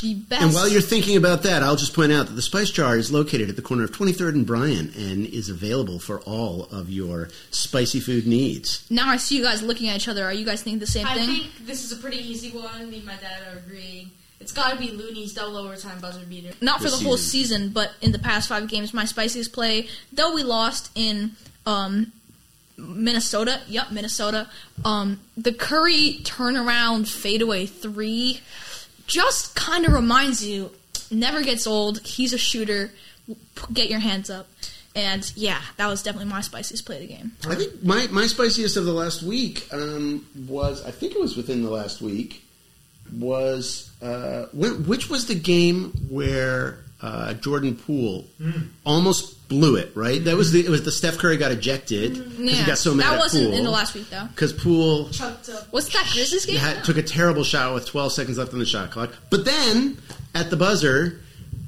The 0.02 0.16
best. 0.16 0.42
And 0.42 0.54
while 0.54 0.68
you're 0.68 0.82
thinking 0.82 1.16
about 1.16 1.44
that, 1.44 1.62
I'll 1.64 1.76
just 1.76 1.94
point 1.94 2.12
out 2.12 2.26
that 2.28 2.34
the 2.34 2.42
Spice 2.42 2.72
Jar 2.72 2.98
is 2.98 3.12
located 3.12 3.50
at 3.50 3.56
the 3.56 3.62
corner 3.62 3.84
of 3.84 3.92
23rd 3.92 4.30
and 4.30 4.46
Bryan 4.48 4.92
and 4.96 5.26
is 5.28 5.48
available 5.50 6.00
for 6.00 6.20
all 6.22 6.64
of 6.72 6.90
your 6.90 7.30
spicy 7.52 8.00
food 8.00 8.26
needs. 8.26 8.86
now 8.90 9.08
I 9.10 9.18
see 9.18 9.38
you 9.38 9.44
guys 9.44 9.62
looking 9.62 9.90
at 9.90 9.98
each 9.98 10.08
other. 10.08 10.26
Are 10.26 10.34
you 10.34 10.46
guys 10.46 10.64
thinking 10.64 10.80
the 10.80 10.88
same 10.88 11.06
I 11.06 11.14
thing? 11.14 11.30
I 11.30 11.34
think 11.34 11.66
this 11.68 11.84
is 11.84 11.92
a 11.92 11.98
pretty 12.02 12.18
easy 12.18 12.50
one. 12.50 12.90
Me 12.90 12.98
and 12.98 13.06
my 13.06 13.16
dad 13.16 13.42
are 13.54 13.58
agreeing. 13.60 14.10
It's 14.40 14.52
got 14.52 14.72
to 14.72 14.78
be 14.78 14.90
Looney's 14.90 15.36
double 15.36 15.56
overtime 15.58 16.00
buzzer 16.00 16.26
beater. 16.26 16.50
Not 16.62 16.78
for 16.80 16.86
This 16.86 16.98
the 16.98 17.06
whole 17.06 17.16
season. 17.18 17.60
season, 17.60 17.70
but 17.74 17.92
in 18.02 18.12
the 18.12 18.18
past 18.18 18.50
five 18.50 18.68
games, 18.68 18.92
my 18.92 19.06
spiciest 19.06 19.54
play, 19.54 19.88
though 20.12 20.34
we 20.34 20.42
lost 20.42 20.90
in 20.96 21.34
um, 21.68 22.12
Minnesota. 22.76 23.62
Yep, 23.68 23.92
Minnesota. 23.92 24.50
Um, 24.84 25.20
the 25.38 25.54
Curry 25.54 26.20
turnaround 26.24 27.08
fadeaway 27.08 27.68
three 27.68 28.42
just 29.12 29.56
kind 29.56 29.86
of 29.86 29.92
reminds 29.92 30.44
you 30.44 30.72
never 31.12 31.44
gets 31.44 31.68
old. 31.68 32.00
He's 32.00 32.34
a 32.34 32.38
shooter. 32.38 32.92
Get 33.74 33.90
your 33.90 34.00
hands 34.00 34.30
up. 34.30 34.48
And 34.96 35.30
yeah, 35.36 35.62
that 35.78 35.88
was 35.88 36.02
definitely 36.02 36.30
my 36.30 36.42
spiciest 36.42 36.86
play 36.86 36.96
of 36.96 37.02
the 37.02 37.14
game. 37.16 37.32
I 37.48 37.56
think 37.56 37.84
my, 37.84 38.08
my 38.08 38.28
spiciest 38.28 38.78
of 38.78 38.86
the 38.86 38.94
last 38.94 39.22
week 39.22 39.68
um, 39.72 40.26
was, 40.48 40.86
I 40.86 40.92
think 40.92 41.14
it 41.14 41.22
was 41.22 41.38
within 41.38 41.64
the 41.64 41.70
last 41.70 42.02
week, 42.02 42.44
was, 43.14 43.90
uh, 44.02 44.46
which 44.54 45.10
was 45.10 45.28
the 45.28 45.36
game 45.36 45.92
where 46.10 46.80
uh, 47.02 47.34
Jordan 47.36 47.76
Poole 47.76 48.26
almost 48.86 49.48
blew 49.50 49.76
it, 49.76 49.92
right? 49.96 50.24
That 50.24 50.38
was 50.38 50.52
the, 50.52 50.66
it 50.66 50.70
was 50.70 50.84
the 50.84 50.92
Steph 50.92 51.18
Curry 51.18 51.38
got 51.38 51.52
ejected 51.52 52.14
because 52.14 52.38
Yeah, 52.40 52.52
he 52.54 52.66
got 52.66 52.78
so 52.78 52.94
mad 52.94 53.06
that 53.08 53.14
at 53.16 53.20
wasn't 53.20 53.46
Poole. 53.50 53.58
in 53.58 53.64
the 53.64 53.72
last 53.72 53.94
week 53.94 54.10
though. 54.10 54.26
Because 54.28 54.54
Poole 54.54 55.10
Chucked 55.10 55.50
up. 55.50 55.72
Was 55.74 55.90
that 55.90 56.10
Grizzlies 56.14 56.46
game? 56.46 56.58
had, 56.58 56.84
took 56.84 56.98
a 56.98 57.04
terrible 57.04 57.44
shot 57.44 57.74
with 57.74 57.86
12 57.88 58.14
seconds 58.14 58.38
left 58.38 58.54
on 58.54 58.60
the 58.60 58.66
shot 58.66 58.92
clock. 58.92 59.14
But 59.30 59.46
then, 59.46 59.98
at 60.34 60.50
the 60.50 60.58
buzzer, 60.58 61.20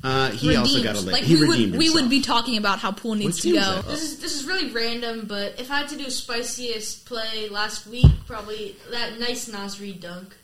uh, 0.04 0.32
he 0.32 0.56
also 0.56 0.84
got 0.84 0.96
a 0.96 1.00
Redeemed. 1.00 1.06
late. 1.08 1.14
Like 1.14 1.24
he 1.24 1.36
we 1.36 1.40
would, 1.48 1.50
redeemed 1.58 1.78
we 1.78 1.90
would 1.90 2.10
be 2.10 2.22
talking 2.22 2.58
about 2.58 2.80
how 2.80 2.92
Poole 2.92 3.16
needs 3.16 3.40
to 3.42 3.54
go. 3.54 3.82
This 3.88 4.04
is 4.04 4.20
this 4.20 4.36
is 4.40 4.46
really 4.46 4.70
random, 4.72 5.26
but 5.28 5.60
if 5.60 5.72
I 5.72 5.80
had 5.80 5.90
to 5.90 5.98
do 5.98 6.10
spiciest 6.10 7.06
play 7.06 7.50
last 7.50 7.88
week, 7.88 8.12
probably 8.28 8.76
that 8.92 9.18
nice 9.20 9.48
Naz 9.48 9.80
Reid 9.82 10.00
dunk. 10.02 10.36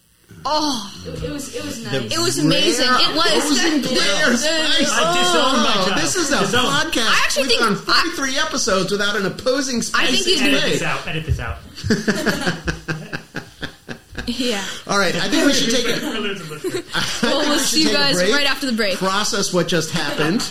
Oh, 0.45 0.89
It, 1.05 1.23
it 1.23 1.31
was 1.31 1.53
it 1.53 1.63
was 1.65 1.83
The 1.83 1.99
nice. 2.01 2.13
It 2.15 2.19
was 2.19 2.37
amazing. 2.39 2.87
It 2.87 3.15
was. 3.15 3.43
opposing 3.43 3.81
player 3.83 4.37
spice. 4.37 4.91
I 4.91 5.17
disown 5.17 5.55
my 5.63 5.73
Oh, 5.77 5.85
child. 5.89 6.01
this 6.01 6.15
is 6.15 6.31
a 6.31 6.39
Disown. 6.39 6.65
podcast. 6.65 7.07
I 7.09 7.21
actually 7.25 7.43
We've 7.43 7.51
think- 7.59 7.61
done 7.61 7.75
43 7.75 8.37
episodes 8.37 8.91
without 8.91 9.15
an 9.17 9.25
opposing 9.25 9.81
spice. 9.81 10.01
I 10.01 10.05
think 10.11 10.25
he's 10.25 10.41
Edit 10.41 10.61
play. 10.61 10.69
this 10.71 10.81
out. 10.81 11.07
Edit 11.07 11.25
this 11.25 11.39
out. 11.39 11.57
yeah. 14.27 14.63
All 14.87 14.97
right, 14.97 15.15
I 15.15 15.27
think 15.29 15.45
we 15.45 15.53
should 15.53 15.73
take 15.73 15.85
it. 15.85 16.01
We're 16.03 16.19
losing 16.19 16.49
listeners. 16.49 16.83
Well, 17.23 17.41
we 17.41 17.49
we'll 17.49 17.57
should 17.59 17.67
see 17.67 17.79
you 17.81 17.85
take 17.89 17.95
a 17.95 17.99
guys 17.99 18.15
break, 18.15 18.33
right 18.33 18.47
after 18.49 18.65
the 18.65 18.71
break. 18.73 18.97
Process 18.97 19.53
what 19.53 19.67
just 19.67 19.91
happened. 19.91 20.49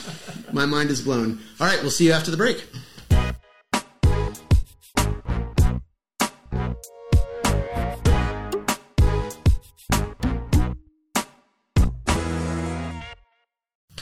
My 0.53 0.67
mind 0.67 0.91
is 0.91 1.01
blown. 1.01 1.41
All 1.61 1.67
right, 1.67 1.81
we'll 1.83 1.91
see 1.91 2.07
you 2.07 2.13
after 2.13 2.31
the 2.31 2.37
break. 2.37 2.65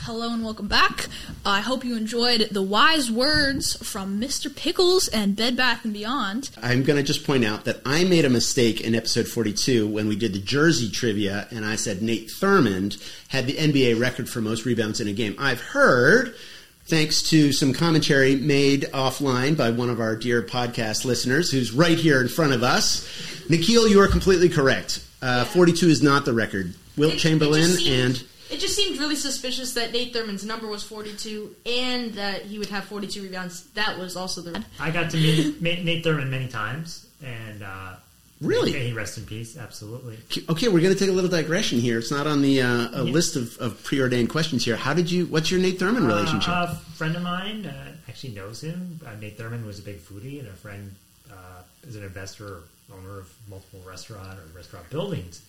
Hello 0.07 0.33
and 0.33 0.45
welcome 0.45 0.69
back. 0.69 1.09
I 1.45 1.61
hope 1.61 1.85
you 1.85 1.97
enjoyed 1.97 2.51
the 2.53 2.63
wise 2.63 3.11
words 3.11 3.75
from 3.85 4.21
Mr. 4.21 4.55
Pickles 4.55 5.09
and 5.09 5.35
Bed 5.35 5.57
Bath 5.57 5.85
and 5.85 5.93
Beyond. 5.93 6.49
I'm 6.63 6.85
going 6.85 6.97
to 6.97 7.03
just 7.03 7.27
point 7.27 7.45
out 7.45 7.65
that 7.65 7.81
I 7.85 8.05
made 8.05 8.25
a 8.25 8.31
mistake 8.31 8.81
in 8.81 8.95
episode 8.95 9.27
42 9.27 9.89
when 9.89 10.07
we 10.07 10.15
did 10.15 10.33
the 10.33 10.39
Jersey 10.39 10.93
trivia, 10.93 11.49
and 11.51 11.65
I 11.65 11.75
said 11.75 12.03
Nate 12.03 12.29
Thurmond 12.29 13.03
had 13.31 13.49
the 13.49 13.55
NBA 13.55 14.01
record 14.01 14.29
for 14.29 14.41
most 14.41 14.65
rebounds 14.65 15.01
in 15.01 15.09
a 15.09 15.13
game. 15.13 15.35
I've 15.41 15.61
heard, 15.61 16.37
thanks 16.85 17.21
to 17.31 17.51
some 17.51 17.73
commentary 17.73 18.37
made 18.37 18.83
offline 18.93 19.57
by 19.57 19.73
one 19.73 19.91
of 19.91 19.99
our 19.99 20.15
dear 20.15 20.41
podcast 20.41 21.05
listeners 21.05 21.51
who's 21.51 21.73
right 21.73 21.99
here 21.99 22.21
in 22.21 22.29
front 22.29 22.53
of 22.53 22.63
us, 22.63 23.05
Nikhil, 23.51 23.89
you 23.89 24.01
are 24.01 24.07
completely 24.07 24.51
correct. 24.51 25.05
Uh, 25.21 25.45
42 25.47 25.89
is 25.89 26.01
not 26.01 26.25
the 26.25 26.33
record. 26.33 26.75
Wilt 26.97 27.19
Chamberlain 27.19 27.73
and 27.87 28.23
It 28.57 28.61
just 28.61 28.75
seemed 28.75 28.99
really 28.99 29.17
suspicious 29.17 29.75
that 29.75 29.93
Nate 29.93 30.15
Thurmond's 30.15 30.43
number 30.43 30.67
was 30.67 30.83
42 30.83 31.55
and 31.67 32.15
that 32.15 32.43
he 32.47 32.59
would 32.59 32.71
have 32.71 32.85
42 32.87 33.23
rebounds. 33.25 33.65
That 33.75 33.99
was 33.99 34.17
also 34.17 34.41
the. 34.41 34.65
I 34.81 34.91
got 34.91 35.11
to 35.11 35.19
meet 35.19 35.61
Ma- 35.61 35.83
Nate 35.85 36.03
Thurmond 36.03 36.31
many 36.31 36.49
times, 36.49 37.07
and 37.23 37.63
uh, 37.63 37.97
Really? 38.41 38.73
may 38.73 38.87
he 38.89 38.93
rest 38.95 39.19
in 39.19 39.27
peace. 39.27 39.59
Absolutely. 39.59 40.17
Okay, 40.49 40.69
we're 40.69 40.81
going 40.81 40.95
to 40.95 40.99
take 40.99 41.11
a 41.11 41.13
little 41.13 41.29
digression 41.29 41.81
here. 41.81 41.99
It's 41.99 42.11
not 42.11 42.27
on 42.27 42.41
the 42.41 42.63
uh, 42.63 43.01
a 43.03 43.05
Yeah. 43.05 43.13
list 43.13 43.37
of, 43.37 43.59
of 43.59 43.83
preordained 43.85 44.31
questions 44.31 44.65
here. 44.65 44.77
How 44.77 44.95
did 44.95 45.11
you? 45.11 45.27
What's 45.27 45.51
your 45.51 45.61
Nate 45.61 45.79
Thurmond 45.79 46.07
relationship? 46.07 46.49
Uh, 46.49 46.69
a 46.71 46.75
friend 46.95 47.15
of 47.15 47.21
mine 47.23 47.67
uh, 47.67 47.93
actually 48.09 48.33
knows 48.33 48.63
him. 48.63 48.99
Uh, 49.07 49.11
Nate 49.21 49.37
Thurmond 49.39 49.67
was 49.67 49.79
a 49.81 49.83
big 49.83 49.99
foodie, 49.99 50.39
and 50.39 50.49
a 50.49 50.53
friend 50.53 50.95
uh, 51.31 51.61
is 51.87 51.95
an 51.97 52.05
investor, 52.05 52.63
owner 52.91 53.19
of 53.19 53.31
multiple 53.51 53.83
restaurant 53.87 54.39
or 54.39 54.45
restaurant 54.57 54.89
buildings. 54.89 55.43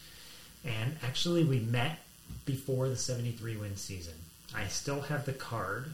And 0.66 0.98
actually, 1.06 1.46
we 1.46 1.60
met 1.60 2.00
before 2.46 2.89
the 2.89 2.96
'73 2.98 3.57
win 3.57 3.75
season. 3.75 4.13
I 4.55 4.67
still 4.67 5.01
have 5.01 5.25
the 5.25 5.34
card. 5.34 5.88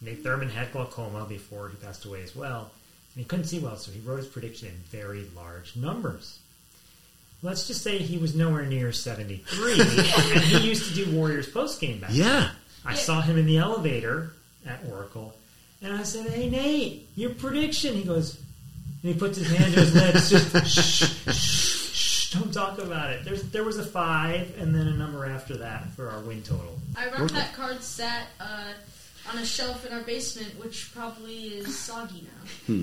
Nate 0.00 0.22
Thurmond 0.22 0.50
had 0.50 0.72
glaucoma 0.72 1.24
before 1.28 1.68
he 1.68 1.76
passed 1.76 2.04
away 2.04 2.22
as 2.22 2.34
well, 2.36 2.70
and 3.14 3.22
he 3.22 3.24
couldn't 3.24 3.46
see 3.46 3.58
well, 3.58 3.76
so 3.76 3.90
he 3.92 4.00
wrote 4.00 4.18
his 4.18 4.26
prediction 4.26 4.68
in 4.68 4.74
very 4.90 5.24
large 5.34 5.74
numbers. 5.76 6.38
Let's 7.42 7.66
just 7.66 7.82
say 7.82 7.98
he 7.98 8.18
was 8.18 8.34
nowhere 8.34 8.66
near 8.66 8.92
73, 8.92 9.80
and 9.80 9.90
he 10.44 10.68
used 10.68 10.88
to 10.88 11.04
do 11.04 11.14
Warriors 11.16 11.48
postgame 11.48 12.00
back 12.00 12.10
then. 12.10 12.18
yeah. 12.20 12.50
I 12.84 12.94
saw 12.94 13.20
him 13.20 13.36
in 13.38 13.46
the 13.46 13.58
elevator 13.58 14.32
at 14.66 14.80
Oracle, 14.90 15.34
and 15.82 15.92
I 15.92 16.02
said, 16.02 16.28
"Hey 16.30 16.48
Nate, 16.50 17.08
your 17.16 17.30
prediction." 17.30 17.94
He 17.94 18.04
goes, 18.04 18.36
and 19.02 19.12
he 19.12 19.18
puts 19.18 19.38
his 19.38 19.50
hand 19.50 19.74
to 19.74 19.80
his 19.80 19.94
lips, 19.94 20.30
just 20.30 20.66
shh, 20.66 21.32
shh, 21.32 21.36
shh, 21.36 21.85
don't 22.38 22.52
talk 22.52 22.78
about 22.78 23.10
it. 23.10 23.24
There's 23.24 23.42
there 23.50 23.64
was 23.64 23.78
a 23.78 23.84
five, 23.84 24.56
and 24.58 24.74
then 24.74 24.86
a 24.88 24.94
number 24.94 25.26
after 25.26 25.56
that 25.58 25.90
for 25.92 26.08
our 26.10 26.20
win 26.20 26.42
total. 26.42 26.78
I 26.96 27.04
remember 27.06 27.28
that 27.34 27.52
card 27.54 27.82
sat 27.82 28.28
uh, 28.40 28.72
on 29.32 29.38
a 29.38 29.44
shelf 29.44 29.84
in 29.86 29.92
our 29.92 30.02
basement, 30.02 30.58
which 30.58 30.92
probably 30.94 31.48
is 31.48 31.76
soggy 31.76 32.26
now. 32.68 32.76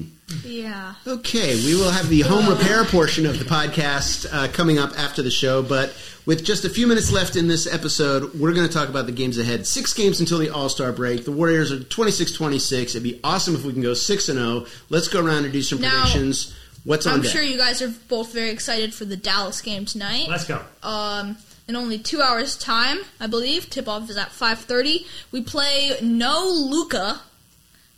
Yeah. 0.43 0.95
Okay, 1.07 1.55
we 1.65 1.75
will 1.75 1.91
have 1.91 2.09
the 2.09 2.21
home 2.21 2.47
repair 2.49 2.83
portion 2.85 3.25
of 3.25 3.39
the 3.39 3.45
podcast 3.45 4.27
uh, 4.31 4.51
coming 4.51 4.77
up 4.77 4.91
after 4.99 5.21
the 5.21 5.31
show, 5.31 5.61
but 5.63 5.95
with 6.25 6.43
just 6.43 6.65
a 6.65 6.69
few 6.69 6.87
minutes 6.87 7.11
left 7.11 7.35
in 7.35 7.47
this 7.47 7.71
episode, 7.71 8.33
we're 8.39 8.53
going 8.53 8.67
to 8.67 8.73
talk 8.73 8.89
about 8.89 9.05
the 9.05 9.11
games 9.11 9.37
ahead. 9.37 9.65
Six 9.67 9.93
games 9.93 10.19
until 10.19 10.37
the 10.39 10.49
All 10.49 10.69
Star 10.69 10.91
break. 10.91 11.25
The 11.25 11.31
Warriors 11.31 11.71
are 11.71 11.83
26 11.83 12.31
26. 12.33 12.95
It'd 12.95 13.03
be 13.03 13.19
awesome 13.23 13.55
if 13.55 13.63
we 13.63 13.73
can 13.73 13.81
go 13.81 13.93
6 13.93 14.29
and 14.29 14.39
0. 14.39 14.65
Let's 14.89 15.07
go 15.07 15.23
around 15.23 15.43
and 15.45 15.53
do 15.53 15.61
some 15.61 15.79
Now, 15.81 15.91
predictions. 16.01 16.53
What's 16.83 17.05
on 17.07 17.13
I'm 17.15 17.21
deck? 17.21 17.31
sure 17.31 17.41
you 17.41 17.57
guys 17.57 17.81
are 17.81 17.89
both 18.09 18.33
very 18.33 18.49
excited 18.49 18.93
for 18.93 19.05
the 19.05 19.15
Dallas 19.17 19.61
game 19.61 19.85
tonight. 19.85 20.27
Let's 20.27 20.45
go. 20.45 20.61
Um, 20.81 21.37
in 21.67 21.75
only 21.77 21.97
two 21.97 22.21
hours' 22.21 22.57
time, 22.57 22.99
I 23.21 23.27
believe. 23.27 23.69
Tip 23.69 23.87
off 23.87 24.09
is 24.09 24.17
at 24.17 24.31
5:30. 24.31 25.05
We 25.31 25.41
play 25.41 25.97
no 26.01 26.49
Luka. 26.49 27.21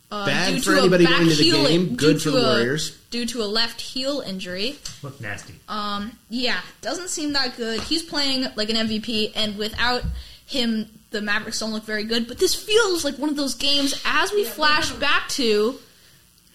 Uh, 0.08 0.24
Bad 0.26 0.54
due 0.54 0.60
for 0.62 0.74
to 0.74 0.80
anybody 0.82 1.04
going 1.04 1.28
to 1.28 1.34
the 1.34 1.42
heel- 1.42 1.66
game, 1.66 1.96
good 1.96 2.22
for 2.22 2.30
the 2.30 2.38
a- 2.38 2.42
Warriors. 2.42 2.92
Due 3.10 3.26
to 3.26 3.42
a 3.42 3.44
left 3.46 3.80
heel 3.80 4.20
injury. 4.24 4.78
Look 5.02 5.20
nasty. 5.20 5.54
Um, 5.68 6.16
yeah, 6.30 6.60
doesn't 6.80 7.08
seem 7.10 7.32
that 7.32 7.56
good. 7.56 7.80
He's 7.80 8.04
playing 8.04 8.46
like 8.54 8.70
an 8.70 8.76
MVP, 8.76 9.32
and 9.34 9.58
without 9.58 10.04
him, 10.46 10.88
the 11.10 11.20
Mavericks 11.20 11.58
don't 11.58 11.72
look 11.72 11.84
very 11.84 12.04
good. 12.04 12.28
But 12.28 12.38
this 12.38 12.54
feels 12.54 13.04
like 13.04 13.16
one 13.18 13.30
of 13.30 13.36
those 13.36 13.56
games 13.56 14.00
as 14.04 14.30
we 14.30 14.44
flash 14.44 14.92
back 14.92 15.28
to 15.30 15.80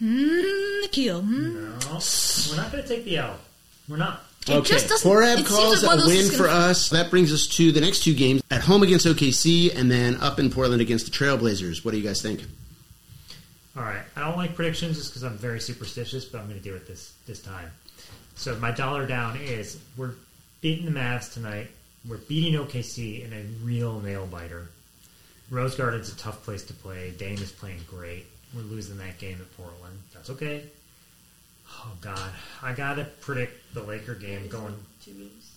hmm, 0.01 0.81
Nikhil. 0.81 1.21
Hmm. 1.21 1.79
No, 1.79 1.99
we're 2.49 2.57
not 2.57 2.71
going 2.71 2.83
to 2.83 2.89
take 2.89 3.05
the 3.05 3.17
L. 3.17 3.37
We're 3.87 3.97
not. 3.97 4.23
It 4.47 4.55
okay, 4.55 4.69
just 4.73 4.89
doesn't. 4.89 5.09
Poorab 5.09 5.37
it 5.39 5.45
calls 5.45 5.79
seems 5.79 5.83
like 5.83 6.03
a 6.03 6.07
win 6.07 6.29
for 6.31 6.47
gonna- 6.47 6.69
us. 6.69 6.89
That 6.89 7.11
brings 7.11 7.31
us 7.31 7.45
to 7.47 7.71
the 7.71 7.79
next 7.81 8.03
two 8.03 8.15
games 8.15 8.41
at 8.49 8.61
home 8.61 8.81
against 8.81 9.05
OKC, 9.05 9.75
and 9.75 9.89
then 9.91 10.17
up 10.17 10.39
in 10.39 10.49
Portland 10.49 10.81
against 10.81 11.05
the 11.05 11.11
Trailblazers. 11.11 11.85
What 11.85 11.91
do 11.91 11.97
you 11.97 12.03
guys 12.03 12.21
think? 12.21 12.41
All 13.77 13.83
right. 13.83 14.01
I 14.15 14.21
don't 14.21 14.37
like 14.37 14.55
predictions 14.55 14.97
just 14.97 15.11
because 15.11 15.23
I'm 15.23 15.37
very 15.37 15.59
superstitious, 15.59 16.25
but 16.25 16.39
I'm 16.39 16.47
going 16.47 16.57
to 16.57 16.63
do 16.63 16.75
it 16.75 16.87
this 16.87 17.13
this 17.27 17.41
time. 17.41 17.69
So 18.35 18.55
my 18.55 18.71
dollar 18.71 19.05
down 19.05 19.37
is 19.37 19.77
we're 19.95 20.13
beating 20.61 20.85
the 20.85 20.99
Mavs 20.99 21.31
tonight. 21.31 21.67
We're 22.07 22.17
beating 22.17 22.53
OKC 22.59 23.23
in 23.23 23.33
a 23.33 23.43
real 23.63 23.99
nail 24.01 24.25
biter. 24.25 24.69
Rose 25.51 25.75
Garden's 25.75 26.11
a 26.11 26.15
tough 26.17 26.43
place 26.43 26.63
to 26.63 26.73
play. 26.73 27.11
Dame 27.11 27.37
is 27.37 27.51
playing 27.51 27.81
great. 27.87 28.25
We're 28.55 28.61
losing 28.63 28.97
that 28.97 29.17
game 29.17 29.37
at 29.39 29.57
Portland. 29.57 29.97
That's 30.13 30.29
okay. 30.31 30.63
Oh 31.69 31.91
God, 32.01 32.31
I 32.61 32.73
gotta 32.73 33.05
predict 33.21 33.73
the 33.73 33.81
Laker 33.83 34.13
game 34.15 34.47
going. 34.49 34.75
Two 35.05 35.11
games. 35.13 35.51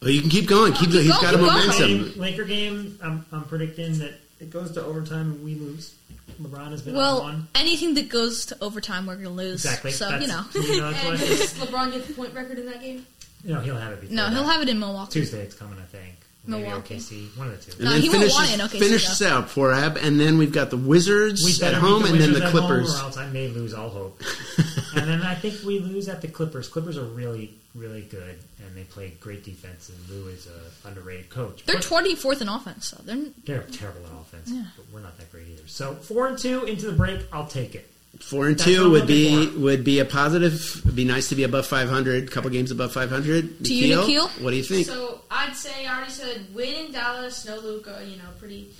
Well, 0.00 0.10
you 0.10 0.20
can 0.20 0.30
keep 0.30 0.46
going. 0.48 0.72
Keep, 0.72 0.90
keep 0.90 1.02
he's 1.02 1.10
going, 1.10 1.22
got 1.22 1.34
a 1.34 1.38
keep 1.38 1.46
going. 1.46 1.66
momentum. 1.68 2.10
Game, 2.12 2.20
Laker 2.20 2.44
game. 2.44 2.98
I'm, 3.02 3.24
I'm 3.32 3.44
predicting 3.44 3.98
that 3.98 4.14
it 4.40 4.50
goes 4.50 4.72
to 4.72 4.82
overtime 4.84 5.32
and 5.32 5.44
we 5.44 5.54
lose. 5.54 5.94
LeBron 6.40 6.70
has 6.70 6.82
been 6.82 6.94
on 6.94 6.98
Well, 6.98 7.20
one. 7.22 7.48
anything 7.54 7.94
that 7.94 8.08
goes 8.08 8.46
to 8.46 8.56
overtime, 8.62 9.06
we're 9.06 9.16
gonna 9.16 9.28
lose. 9.30 9.64
Exactly. 9.64 9.90
So 9.92 10.08
That's- 10.08 10.22
you 10.22 10.28
know. 10.28 10.44
you 10.74 10.80
know, 10.80 10.86
And 10.88 10.96
what 10.96 11.14
I 11.14 11.16
does 11.18 11.52
think. 11.52 11.70
LeBron 11.70 11.92
get 11.92 12.06
the 12.08 12.14
point 12.14 12.34
record 12.34 12.58
in 12.58 12.66
that 12.66 12.80
game? 12.80 13.06
No, 13.44 13.60
he'll 13.60 13.76
have 13.76 13.92
it. 13.92 14.00
Before 14.00 14.16
no, 14.16 14.28
he'll 14.30 14.42
that. 14.44 14.52
have 14.52 14.62
it 14.62 14.68
in 14.70 14.78
Milwaukee. 14.80 15.12
Tuesday. 15.12 15.42
It's 15.42 15.54
coming, 15.54 15.78
I 15.78 15.84
think. 15.84 16.14
Maybe 16.44 16.62
Milwaukee. 16.64 16.96
OKC. 16.96 17.36
One 17.38 17.48
of 17.48 17.64
the 17.64 17.70
two. 17.72 17.76
And 17.76 17.84
No, 17.84 17.90
then 17.92 18.00
he 18.02 18.08
won't 18.08 18.18
finish, 18.20 18.34
want 18.34 18.50
it 18.50 18.54
in 18.54 18.60
OKC, 18.60 18.78
finish 18.78 19.06
this 19.08 19.22
out, 19.22 19.48
Poorab, 19.48 19.96
and 20.02 20.18
then 20.18 20.38
we've 20.38 20.52
got 20.52 20.70
the 20.70 20.76
Wizards 20.76 21.44
We 21.44 21.52
at 21.52 21.60
better 21.60 21.76
home, 21.78 22.02
beat 22.02 22.08
the 22.08 22.12
and 22.14 22.20
then 22.22 22.32
Wizards 22.32 22.38
the 22.40 22.44
at 22.46 22.52
home, 22.52 22.66
Clippers. 22.66 22.94
or 23.00 23.02
else 23.04 23.16
I 23.16 23.26
may 23.28 23.48
lose 23.48 23.74
all 23.74 23.88
hope. 23.90 24.20
and 24.96 25.08
then 25.08 25.22
I 25.22 25.34
think 25.36 25.62
we 25.64 25.78
lose 25.78 26.08
at 26.08 26.20
the 26.20 26.28
Clippers. 26.28 26.68
Clippers 26.68 26.98
are 26.98 27.04
really, 27.04 27.54
really 27.76 28.02
good, 28.02 28.38
and 28.58 28.76
they 28.76 28.82
play 28.82 29.12
great 29.20 29.44
defense. 29.44 29.88
And 29.88 29.98
Lue 30.10 30.28
is 30.30 30.48
a 30.48 30.88
underrated 30.88 31.30
coach. 31.30 31.64
They're 31.64 31.76
But 31.76 31.84
24th 31.84 32.40
in 32.42 32.48
offense, 32.48 32.86
so 32.88 33.00
they're 33.04 33.24
they're 33.44 33.62
terrible 33.62 34.00
in 34.00 34.16
offense, 34.16 34.50
Yeah. 34.50 34.64
but 34.76 34.86
we're 34.92 35.00
not 35.00 35.16
that 35.18 35.30
great 35.30 35.46
either. 35.46 35.68
So 35.68 35.94
four 35.94 36.26
and 36.26 36.36
two 36.36 36.64
into 36.64 36.86
the 36.86 36.92
break, 36.92 37.20
I'll 37.32 37.46
take 37.46 37.76
it. 37.76 37.88
Four 38.20 38.46
and 38.46 38.56
That's 38.58 38.64
two 38.64 38.90
would 38.90 39.06
be 39.06 39.46
for. 39.46 39.58
would 39.60 39.84
be 39.84 39.98
a 39.98 40.04
positive. 40.04 40.80
It'd 40.84 40.94
be 40.94 41.04
nice 41.04 41.28
to 41.30 41.34
be 41.34 41.44
above 41.44 41.66
five 41.66 41.88
hundred. 41.88 42.30
Couple 42.30 42.50
games 42.50 42.70
above 42.70 42.92
five 42.92 43.10
hundred. 43.10 43.64
To 43.64 43.74
you, 43.74 43.96
Nikhil? 43.96 44.28
what 44.40 44.50
do 44.50 44.56
you 44.56 44.62
think? 44.62 44.86
So 44.86 45.22
I'd 45.30 45.56
say 45.56 45.86
I 45.86 45.96
already 45.96 46.12
said 46.12 46.46
win 46.54 46.86
in 46.86 46.92
Dallas, 46.92 47.44
no 47.46 47.56
Luka, 47.58 48.00
you 48.06 48.16
know, 48.16 48.28
pretty. 48.38 48.70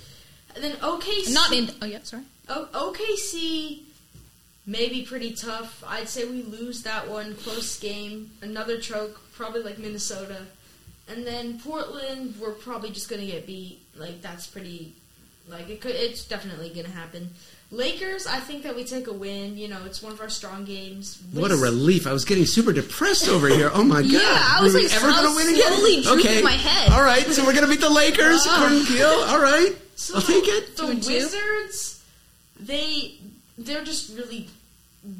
And 0.55 0.63
then 0.63 0.75
OKC. 0.77 1.33
not 1.33 1.51
in. 1.51 1.69
Oh 1.81 1.85
yeah, 1.85 1.99
sorry. 2.03 2.23
O- 2.47 2.67
OKC 2.93 3.79
maybe 4.65 5.01
pretty 5.03 5.33
tough. 5.33 5.83
I'd 5.87 6.07
say 6.07 6.25
we 6.25 6.43
lose 6.43 6.83
that 6.83 7.09
one 7.09 7.35
close 7.35 7.79
game. 7.79 8.29
Another 8.41 8.79
choke, 8.79 9.19
probably 9.33 9.61
like 9.63 9.77
Minnesota. 9.79 10.45
And 11.09 11.25
then 11.27 11.59
Portland, 11.59 12.35
we're 12.39 12.51
probably 12.51 12.91
just 12.91 13.09
gonna 13.09 13.25
get 13.25 13.45
beat. 13.47 13.81
Like 13.97 14.21
that's 14.21 14.47
pretty. 14.47 14.93
Like 15.49 15.69
it 15.69 15.81
could. 15.81 15.95
It's 15.95 16.23
definitely 16.25 16.69
gonna 16.69 16.87
happen. 16.89 17.31
Lakers, 17.73 18.27
I 18.27 18.39
think 18.39 18.63
that 18.63 18.75
we 18.75 18.83
take 18.83 19.07
a 19.07 19.13
win. 19.13 19.57
You 19.57 19.67
know, 19.67 19.79
it's 19.85 20.01
one 20.01 20.11
of 20.13 20.21
our 20.21 20.29
strong 20.29 20.63
games. 20.63 21.19
What 21.31 21.51
a 21.51 21.55
relief! 21.57 22.05
I 22.05 22.13
was 22.13 22.23
getting 22.23 22.45
super 22.45 22.71
depressed 22.71 23.27
over 23.27 23.47
here. 23.47 23.71
Oh 23.73 23.83
my 23.83 24.01
god! 24.03 24.11
Yeah, 24.11 24.19
I 24.21 24.59
was 24.61 24.73
Were 24.73 24.79
we 24.79 24.85
like, 24.87 24.95
ever 24.95 25.07
I 25.07 25.11
going 25.11 25.23
to 25.23 25.29
was 25.29 25.45
win 25.45 25.55
again? 25.55 25.73
slowly 25.73 26.01
drooping 26.03 26.19
okay, 26.31 26.41
my 26.43 26.51
head. 26.51 26.91
All 26.91 27.01
right, 27.03 27.25
so 27.25 27.43
we're 27.45 27.53
going 27.53 27.65
to 27.65 27.69
beat 27.69 27.81
the 27.81 27.89
Lakers. 27.89 28.45
According 28.49 28.79
to 28.81 28.85
Keel. 28.85 29.07
All 29.07 29.41
right, 29.41 29.75
So 29.95 30.15
I'll 30.15 30.21
take 30.21 30.47
it. 30.47 30.75
The 30.77 30.83
Two 30.83 30.89
and 30.91 31.03
two? 31.03 31.13
Wizards, 31.13 32.03
they 32.59 33.15
they're 33.57 33.83
just 33.83 34.15
really 34.15 34.49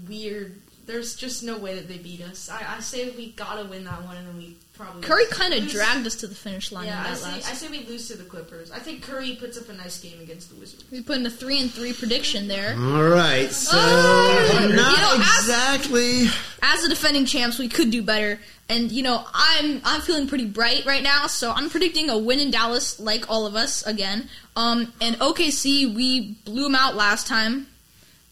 weird. 0.07 0.55
There's 0.85 1.15
just 1.15 1.43
no 1.43 1.57
way 1.57 1.75
that 1.75 1.87
they 1.87 1.97
beat 1.97 2.21
us. 2.21 2.49
I, 2.49 2.75
I 2.75 2.79
say 2.81 3.09
we 3.11 3.31
gotta 3.31 3.63
win 3.65 3.85
that 3.85 4.03
one, 4.03 4.17
and 4.17 4.27
then 4.27 4.37
we 4.37 4.57
probably 4.73 5.01
Curry 5.01 5.23
kind 5.31 5.53
of 5.53 5.67
dragged 5.69 6.05
us 6.05 6.15
to 6.17 6.27
the 6.27 6.35
finish 6.35 6.73
line 6.73 6.87
Yeah, 6.87 6.99
in 6.99 7.05
I 7.05 7.09
that 7.11 7.17
say, 7.19 7.31
last. 7.31 7.49
I 7.49 7.53
say 7.53 7.67
we 7.69 7.85
lose 7.85 8.09
to 8.09 8.17
the 8.17 8.25
Clippers. 8.25 8.69
I 8.69 8.79
think 8.79 9.01
Curry 9.01 9.37
puts 9.39 9.57
up 9.57 9.69
a 9.69 9.73
nice 9.73 9.97
game 10.01 10.19
against 10.19 10.49
the 10.49 10.55
Wizards. 10.59 10.83
we 10.91 11.01
put 11.01 11.17
in 11.19 11.25
a 11.25 11.29
three 11.29 11.61
and 11.61 11.71
three 11.71 11.93
prediction 11.93 12.49
there. 12.49 12.73
All 12.77 13.03
right, 13.07 13.49
so 13.49 13.71
Oh, 13.77 14.57
not 14.59 14.69
you 14.69 14.75
know, 14.75 15.15
as- 15.23 15.39
exactly. 15.47 16.27
As 16.61 16.81
the 16.83 16.89
defending 16.89 17.25
champs, 17.25 17.57
we 17.59 17.69
could 17.69 17.89
do 17.89 18.01
better. 18.03 18.39
And 18.67 18.91
you 18.91 19.03
know, 19.03 19.25
I'm 19.33 19.81
I'm 19.85 20.01
feeling 20.01 20.27
pretty 20.27 20.45
bright 20.47 20.85
right 20.85 21.03
now, 21.03 21.27
so 21.27 21.51
I'm 21.51 21.69
predicting 21.69 22.09
a 22.09 22.17
win 22.17 22.39
in 22.39 22.51
Dallas, 22.51 22.99
like 22.99 23.29
all 23.29 23.45
of 23.45 23.55
us 23.55 23.85
again. 23.85 24.27
Um, 24.57 24.91
and 24.99 25.15
OKC, 25.17 25.93
we 25.95 26.35
blew 26.43 26.63
them 26.63 26.75
out 26.75 26.95
last 26.95 27.25
time, 27.27 27.67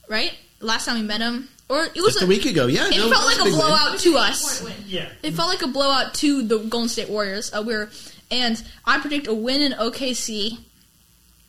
right? 0.09 0.33
Last 0.59 0.85
time 0.85 0.99
we 0.99 1.05
met 1.05 1.19
them, 1.19 1.49
or 1.71 1.85
it 1.85 1.95
was 2.01 2.15
Just 2.15 2.23
a 2.23 2.27
week 2.27 2.45
ago, 2.45 2.67
yeah. 2.67 2.87
It 2.87 2.97
no, 2.97 3.09
felt 3.09 3.25
like 3.25 3.39
a 3.39 3.43
big 3.45 3.53
win. 3.53 3.61
blowout 3.61 3.99
to 3.99 4.17
us. 4.17 4.69
Yeah. 4.85 5.09
It 5.23 5.33
felt 5.33 5.47
like 5.47 5.61
a 5.61 5.67
blowout 5.67 6.13
to 6.15 6.41
the 6.41 6.59
Golden 6.59 6.89
State 6.89 7.09
Warriors. 7.09 7.53
Uh, 7.53 7.63
we're 7.65 7.89
and 8.29 8.61
I 8.85 8.99
predict 8.99 9.27
a 9.27 9.33
win 9.33 9.61
in 9.61 9.71
OKC, 9.71 10.59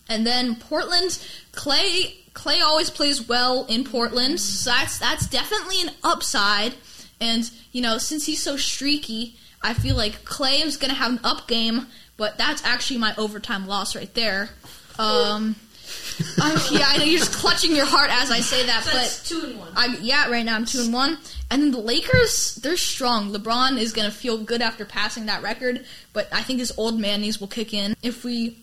and 0.08 0.24
then 0.24 0.54
Portland. 0.54 1.18
Clay 1.50 2.14
Clay 2.34 2.60
always 2.60 2.88
plays 2.88 3.26
well 3.28 3.66
in 3.66 3.82
Portland, 3.82 4.38
so 4.38 4.70
that's 4.70 4.98
that's 4.98 5.26
definitely 5.26 5.82
an 5.82 5.90
upside. 6.04 6.74
And 7.20 7.50
you 7.72 7.82
know, 7.82 7.98
since 7.98 8.24
he's 8.24 8.42
so 8.42 8.56
streaky, 8.56 9.36
I 9.60 9.74
feel 9.74 9.96
like 9.96 10.24
Clay 10.24 10.60
is 10.62 10.76
going 10.76 10.90
to 10.90 10.96
have 10.96 11.12
an 11.12 11.20
up 11.24 11.48
game, 11.48 11.88
but 12.16 12.38
that's 12.38 12.64
actually 12.64 12.98
my 12.98 13.12
overtime 13.18 13.66
loss 13.66 13.96
right 13.96 14.12
there. 14.14 14.50
Um, 14.98 15.56
I, 16.38 16.68
yeah, 16.70 16.86
I 16.88 16.98
know 16.98 17.04
you're 17.04 17.18
just 17.18 17.32
clutching 17.32 17.74
your 17.74 17.86
heart 17.86 18.10
as 18.10 18.30
I 18.30 18.40
say 18.40 18.66
that, 18.66 18.84
So 18.84 18.90
but 18.92 18.98
that's 18.98 19.28
two 19.28 19.40
and 19.44 19.58
one. 19.58 19.72
I 19.76 19.96
yeah, 20.00 20.30
right 20.30 20.44
now 20.44 20.56
I'm 20.56 20.64
two 20.64 20.80
and 20.80 20.92
one. 20.92 21.18
And 21.50 21.62
then 21.62 21.70
the 21.70 21.78
Lakers, 21.80 22.56
they're 22.56 22.76
strong. 22.76 23.32
LeBron 23.32 23.78
is 23.78 23.92
gonna 23.92 24.10
feel 24.10 24.38
good 24.38 24.62
after 24.62 24.84
passing 24.84 25.26
that 25.26 25.42
record, 25.42 25.84
but 26.12 26.28
I 26.32 26.42
think 26.42 26.58
his 26.58 26.72
old 26.76 26.98
man 26.98 27.20
knees 27.22 27.40
will 27.40 27.48
kick 27.48 27.72
in. 27.74 27.94
If 28.02 28.24
we 28.24 28.58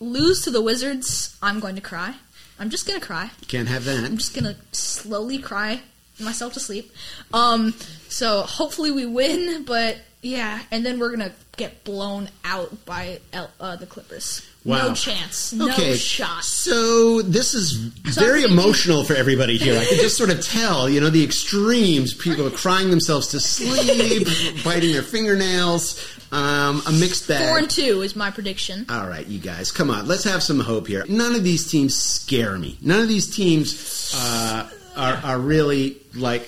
lose 0.00 0.42
to 0.44 0.50
the 0.50 0.60
Wizards, 0.62 1.36
I'm 1.42 1.60
going 1.60 1.74
to 1.76 1.80
cry. 1.80 2.14
I'm 2.58 2.70
just 2.70 2.86
gonna 2.86 3.00
cry. 3.00 3.30
Can't 3.48 3.68
have 3.68 3.84
that. 3.84 4.04
I'm 4.04 4.16
just 4.16 4.34
gonna 4.34 4.56
slowly 4.72 5.38
cry 5.38 5.80
myself 6.18 6.54
to 6.54 6.60
sleep. 6.60 6.90
Um, 7.32 7.74
so 8.08 8.42
hopefully 8.42 8.90
we 8.90 9.04
win, 9.06 9.64
but 9.64 9.98
yeah, 10.22 10.62
and 10.70 10.84
then 10.84 10.98
we're 10.98 11.10
gonna 11.10 11.32
get 11.56 11.84
blown 11.84 12.28
out 12.44 12.84
by 12.86 13.20
L- 13.32 13.50
uh, 13.60 13.76
the 13.76 13.86
Clippers. 13.86 14.42
Wow. 14.66 14.88
No 14.88 14.94
chance. 14.94 15.52
No 15.52 15.68
Okay, 15.70 15.94
shot. 15.96 16.42
so 16.42 17.22
this 17.22 17.54
is 17.54 17.92
So 18.12 18.20
very 18.20 18.42
emotional 18.42 19.04
for 19.04 19.14
everybody 19.14 19.56
here. 19.58 19.78
I 19.78 19.84
can 19.84 19.98
just 19.98 20.16
sort 20.16 20.30
of 20.30 20.44
tell, 20.44 20.88
you 20.88 21.00
know, 21.00 21.08
the 21.08 21.22
extremes. 21.22 22.14
People 22.14 22.46
are 22.48 22.50
crying 22.50 22.90
themselves 22.90 23.28
to 23.28 23.38
sleep, 23.40 24.26
biting 24.64 24.92
their 24.92 25.02
fingernails. 25.02 26.02
Um, 26.32 26.82
a 26.88 26.90
mixed 26.92 27.28
bag. 27.28 27.48
Four 27.48 27.58
and 27.58 27.70
two 27.70 28.02
is 28.02 28.16
my 28.16 28.32
prediction. 28.32 28.84
All 28.90 29.06
right, 29.06 29.24
you 29.28 29.38
guys, 29.38 29.70
come 29.70 29.88
on. 29.88 30.08
Let's 30.08 30.24
have 30.24 30.42
some 30.42 30.58
hope 30.58 30.88
here. 30.88 31.04
None 31.08 31.36
of 31.36 31.44
these 31.44 31.70
teams 31.70 31.94
scare 31.94 32.58
me. 32.58 32.76
None 32.82 33.00
of 33.00 33.08
these 33.08 33.34
teams 33.34 34.12
uh, 34.16 34.68
are, 34.96 35.14
are 35.22 35.38
really 35.38 35.98
like 36.16 36.42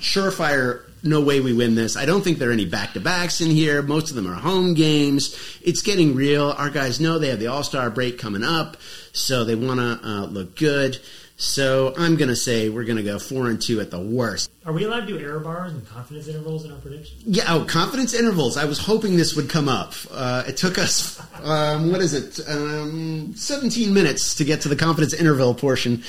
surefire. 0.00 0.82
No 1.02 1.20
way 1.20 1.40
we 1.40 1.52
win 1.52 1.74
this. 1.74 1.96
I 1.96 2.04
don't 2.04 2.22
think 2.22 2.38
there 2.38 2.50
are 2.50 2.52
any 2.52 2.66
back 2.66 2.92
to 2.92 3.00
backs 3.00 3.40
in 3.40 3.50
here. 3.50 3.82
Most 3.82 4.10
of 4.10 4.16
them 4.16 4.26
are 4.26 4.34
home 4.34 4.74
games. 4.74 5.34
It's 5.62 5.82
getting 5.82 6.14
real. 6.14 6.50
Our 6.50 6.70
guys 6.70 7.00
know 7.00 7.18
they 7.18 7.28
have 7.28 7.40
the 7.40 7.46
All 7.46 7.62
Star 7.62 7.90
break 7.90 8.18
coming 8.18 8.42
up, 8.42 8.76
so 9.12 9.44
they 9.44 9.54
want 9.54 9.80
to 9.80 10.00
uh, 10.06 10.26
look 10.26 10.56
good. 10.56 10.98
So 11.40 11.94
I'm 11.96 12.16
going 12.16 12.28
to 12.28 12.36
say 12.36 12.68
we're 12.68 12.84
going 12.84 12.98
to 12.98 13.02
go 13.02 13.18
four 13.18 13.48
and 13.48 13.60
two 13.60 13.80
at 13.80 13.90
the 13.90 13.98
worst. 13.98 14.50
Are 14.66 14.74
we 14.74 14.84
allowed 14.84 15.00
to 15.00 15.06
do 15.06 15.18
error 15.18 15.40
bars 15.40 15.72
and 15.72 15.88
confidence 15.88 16.28
intervals 16.28 16.66
in 16.66 16.70
our 16.70 16.76
predictions? 16.78 17.22
Yeah, 17.24 17.44
oh, 17.48 17.64
confidence 17.64 18.12
intervals. 18.12 18.58
I 18.58 18.66
was 18.66 18.78
hoping 18.78 19.16
this 19.16 19.34
would 19.36 19.48
come 19.48 19.66
up. 19.66 19.94
Uh, 20.10 20.44
it 20.46 20.58
took 20.58 20.76
us, 20.76 21.18
um, 21.42 21.90
what 21.90 22.02
is 22.02 22.12
it, 22.12 22.46
um, 22.46 23.32
17 23.34 23.94
minutes 23.94 24.34
to 24.34 24.44
get 24.44 24.60
to 24.60 24.68
the 24.68 24.76
confidence 24.76 25.14
interval 25.14 25.54
portion. 25.54 26.04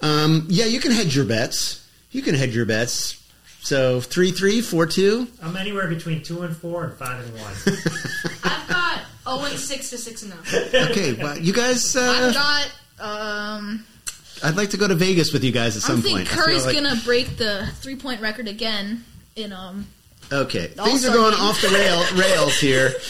Um, 0.00 0.44
yeah, 0.48 0.64
you 0.64 0.80
can 0.80 0.90
hedge 0.90 1.14
your 1.14 1.24
bets. 1.24 1.88
You 2.10 2.22
can 2.22 2.34
hedge 2.34 2.56
your 2.56 2.66
bets. 2.66 3.23
So 3.64 3.98
3 3.98 4.30
3, 4.30 4.60
4 4.60 4.86
2. 4.86 5.28
I'm 5.42 5.56
anywhere 5.56 5.88
between 5.88 6.22
two 6.22 6.42
and 6.42 6.54
four 6.54 6.84
and 6.84 6.92
five 6.98 7.24
and 7.24 7.32
one. 7.40 7.52
I've 8.44 8.68
got 8.68 9.00
oh 9.26 9.42
and 9.46 9.58
six 9.58 9.88
to 9.90 9.96
six 9.96 10.22
and 10.22 10.34
zero. 10.46 10.84
Okay, 10.90 11.14
well, 11.14 11.38
you 11.38 11.54
guys, 11.54 11.96
I've 11.96 12.36
uh, 12.36 12.66
got 12.68 12.70
um 13.00 13.84
I'd 14.42 14.56
like 14.56 14.68
to 14.70 14.76
go 14.76 14.86
to 14.86 14.94
Vegas 14.94 15.32
with 15.32 15.42
you 15.44 15.50
guys 15.50 15.78
at 15.78 15.84
I 15.84 15.86
some 15.86 16.02
think 16.02 16.18
point. 16.18 16.30
I 16.32 16.36
Curry's 16.36 16.66
like- 16.66 16.74
gonna 16.74 17.00
break 17.06 17.38
the 17.38 17.66
three 17.80 17.96
point 17.96 18.20
record 18.20 18.48
again 18.48 19.02
in 19.34 19.52
um 19.54 19.86
Okay, 20.30 20.66
things 20.66 21.06
are 21.06 21.12
going 21.12 21.32
game. 21.34 21.40
off 21.42 21.60
the 21.62 21.68
rail, 21.68 22.04
rails 22.16 22.58
here. 22.60 22.92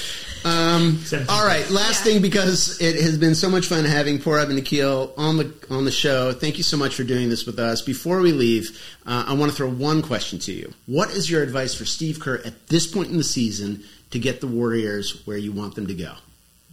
Um, 0.44 1.02
all 1.30 1.46
right, 1.46 1.68
last 1.70 2.04
Yeah. 2.04 2.12
thing 2.12 2.22
because 2.22 2.78
it 2.80 2.96
has 3.00 3.16
been 3.16 3.34
so 3.34 3.48
much 3.48 3.66
fun 3.66 3.84
having 3.86 4.18
Poorab 4.18 4.44
and 4.46 4.56
Nikhil 4.56 5.14
on 5.16 5.38
the 5.38 5.52
on 5.70 5.86
the 5.86 5.90
show. 5.90 6.32
Thank 6.32 6.58
you 6.58 6.62
so 6.64 6.76
much 6.76 6.94
for 6.94 7.02
doing 7.02 7.30
this 7.30 7.46
with 7.46 7.58
us. 7.58 7.80
Before 7.80 8.20
we 8.20 8.32
leave, 8.32 8.78
uh, 9.06 9.24
I 9.26 9.32
want 9.32 9.50
to 9.52 9.56
throw 9.56 9.70
one 9.70 10.02
question 10.02 10.38
to 10.40 10.52
you. 10.52 10.74
What 10.86 11.10
is 11.10 11.30
your 11.30 11.42
advice 11.42 11.74
for 11.74 11.86
Steve 11.86 12.20
Kerr 12.20 12.42
at 12.44 12.68
this 12.68 12.86
point 12.86 13.10
in 13.10 13.16
the 13.16 13.24
season 13.24 13.84
to 14.10 14.18
get 14.18 14.40
the 14.42 14.46
Warriors 14.46 15.22
where 15.24 15.38
you 15.38 15.50
want 15.52 15.74
them 15.76 15.86
to 15.86 15.94
go? 15.94 16.14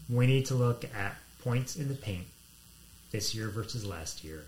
we 0.10 0.28
need 0.28 0.46
to 0.48 0.56
look 0.56 0.84
at 0.94 1.16
points 1.42 1.78
in 1.78 1.88
the 1.88 1.94
paint 1.96 2.26
this 3.14 3.34
year 3.34 3.48
versus 3.48 3.86
last 3.86 4.26
year. 4.26 4.44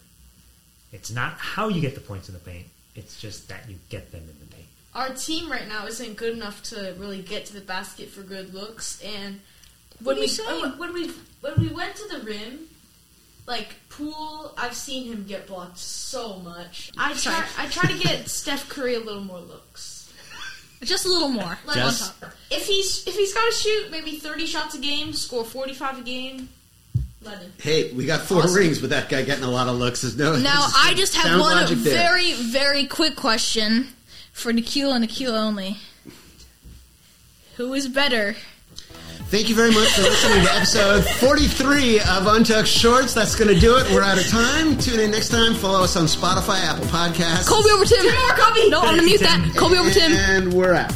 It's 0.92 1.10
not 1.10 1.36
how 1.38 1.70
you 1.70 1.80
get 1.80 1.96
the 1.96 2.02
points 2.02 2.28
in 2.28 2.34
the 2.34 2.42
paint; 2.42 2.68
it's 2.96 3.22
just 3.22 3.48
that 3.48 3.70
you 3.70 3.78
get 3.88 4.12
them 4.12 4.24
in 4.24 4.38
the 4.42 4.54
paint. 4.54 4.68
Our 4.96 5.10
team 5.10 5.52
right 5.52 5.68
now 5.68 5.88
isn't 5.88 6.18
good 6.18 6.34
enough 6.34 6.62
to 6.64 6.96
really 6.98 7.22
get 7.22 7.46
to 7.48 7.54
the 7.54 7.62
basket 7.62 8.10
for 8.10 8.22
good 8.22 8.54
looks. 8.54 9.02
And 9.04 9.40
when 10.04 10.18
are 10.18 10.20
we 10.20 10.28
saying? 10.28 10.78
when 10.78 10.94
we 10.94 11.12
when 11.42 11.54
we 11.58 11.68
went 11.70 11.96
to 11.96 12.08
the 12.10 12.20
rim, 12.24 12.60
like 13.48 13.70
Poole, 13.90 14.54
I've 14.58 14.76
seen 14.76 15.12
him 15.12 15.26
get 15.28 15.48
blocked 15.48 15.78
so 15.80 16.38
much. 16.40 16.92
I 16.98 17.14
try 17.14 17.44
I 17.58 17.68
try 17.68 17.92
to 17.92 17.98
get 17.98 18.30
Steph 18.30 18.70
Curry 18.70 18.96
a 18.96 19.00
little 19.00 19.24
more 19.24 19.40
looks. 19.40 19.92
Just 20.82 21.06
a 21.06 21.10
little 21.10 21.30
more. 21.30 21.58
Like, 21.66 21.78
Just- 21.78 22.22
on 22.22 22.30
top. 22.30 22.38
If 22.52 22.68
he's 22.68 23.08
if 23.08 23.16
he's 23.16 23.34
got 23.34 23.46
to 23.46 23.52
shoot 23.58 23.90
maybe 23.90 24.18
thirty 24.18 24.46
shots 24.46 24.76
a 24.76 24.80
game, 24.80 25.14
score 25.14 25.46
forty 25.46 25.74
five 25.74 25.98
a 25.98 26.02
game, 26.02 26.50
let 27.22 27.42
him. 27.42 27.54
Hey, 27.58 27.92
we 27.94 28.06
got 28.06 28.22
four 28.22 28.44
Awesome. 28.44 28.56
rings 28.56 28.82
with 28.82 28.90
that 28.92 29.08
guy 29.10 29.24
getting 29.24 29.46
a 29.46 29.50
lot 29.50 29.68
of 29.70 29.78
looks. 29.78 30.04
Is 30.04 30.18
no. 30.18 30.36
Now, 30.36 30.68
I 30.76 30.94
just 30.94 31.16
have 31.16 31.40
one 31.40 31.74
very, 31.76 32.34
very 32.34 32.86
quick 32.86 33.16
question 33.16 33.88
for 34.34 34.52
Nikhil 34.52 34.92
and 34.92 35.02
Nikhil 35.02 35.34
only. 35.34 35.78
Who 37.56 37.74
is 37.74 37.88
better? 37.88 38.36
Thank 39.28 39.50
you 39.50 39.56
very 39.56 39.72
much 39.72 39.88
for 39.90 40.02
listening 40.02 40.46
to 40.46 40.54
episode 40.54 41.04
43 41.06 42.00
of 42.02 42.28
Untucked 42.28 42.68
Shorts. 42.68 43.14
That's 43.16 43.36
going 43.36 43.52
to 43.54 43.60
do 43.60 43.78
it. 43.78 43.90
We're 43.92 44.04
out 44.04 44.20
of 44.20 44.28
time. 44.28 44.78
Tune 44.78 45.00
in 45.00 45.12
next 45.12 45.30
time. 45.30 45.56
Follow 45.56 45.84
us 45.84 45.96
on 45.96 46.06
Spotify, 46.06 46.60
Apple 46.62 46.86
Podcasts. 46.86 47.48
Colby 47.48 47.70
over 47.72 47.86
Tim. 47.86 48.06
No, 48.70 48.82
I'm 48.82 48.96
gonna 48.96 49.04
mute 49.04 49.22
that. 49.22 49.54
Colby 49.58 49.78
over 49.78 49.90
Tim. 49.90 50.12
And 50.12 50.54
we're 50.54 50.74
out. 50.76 50.94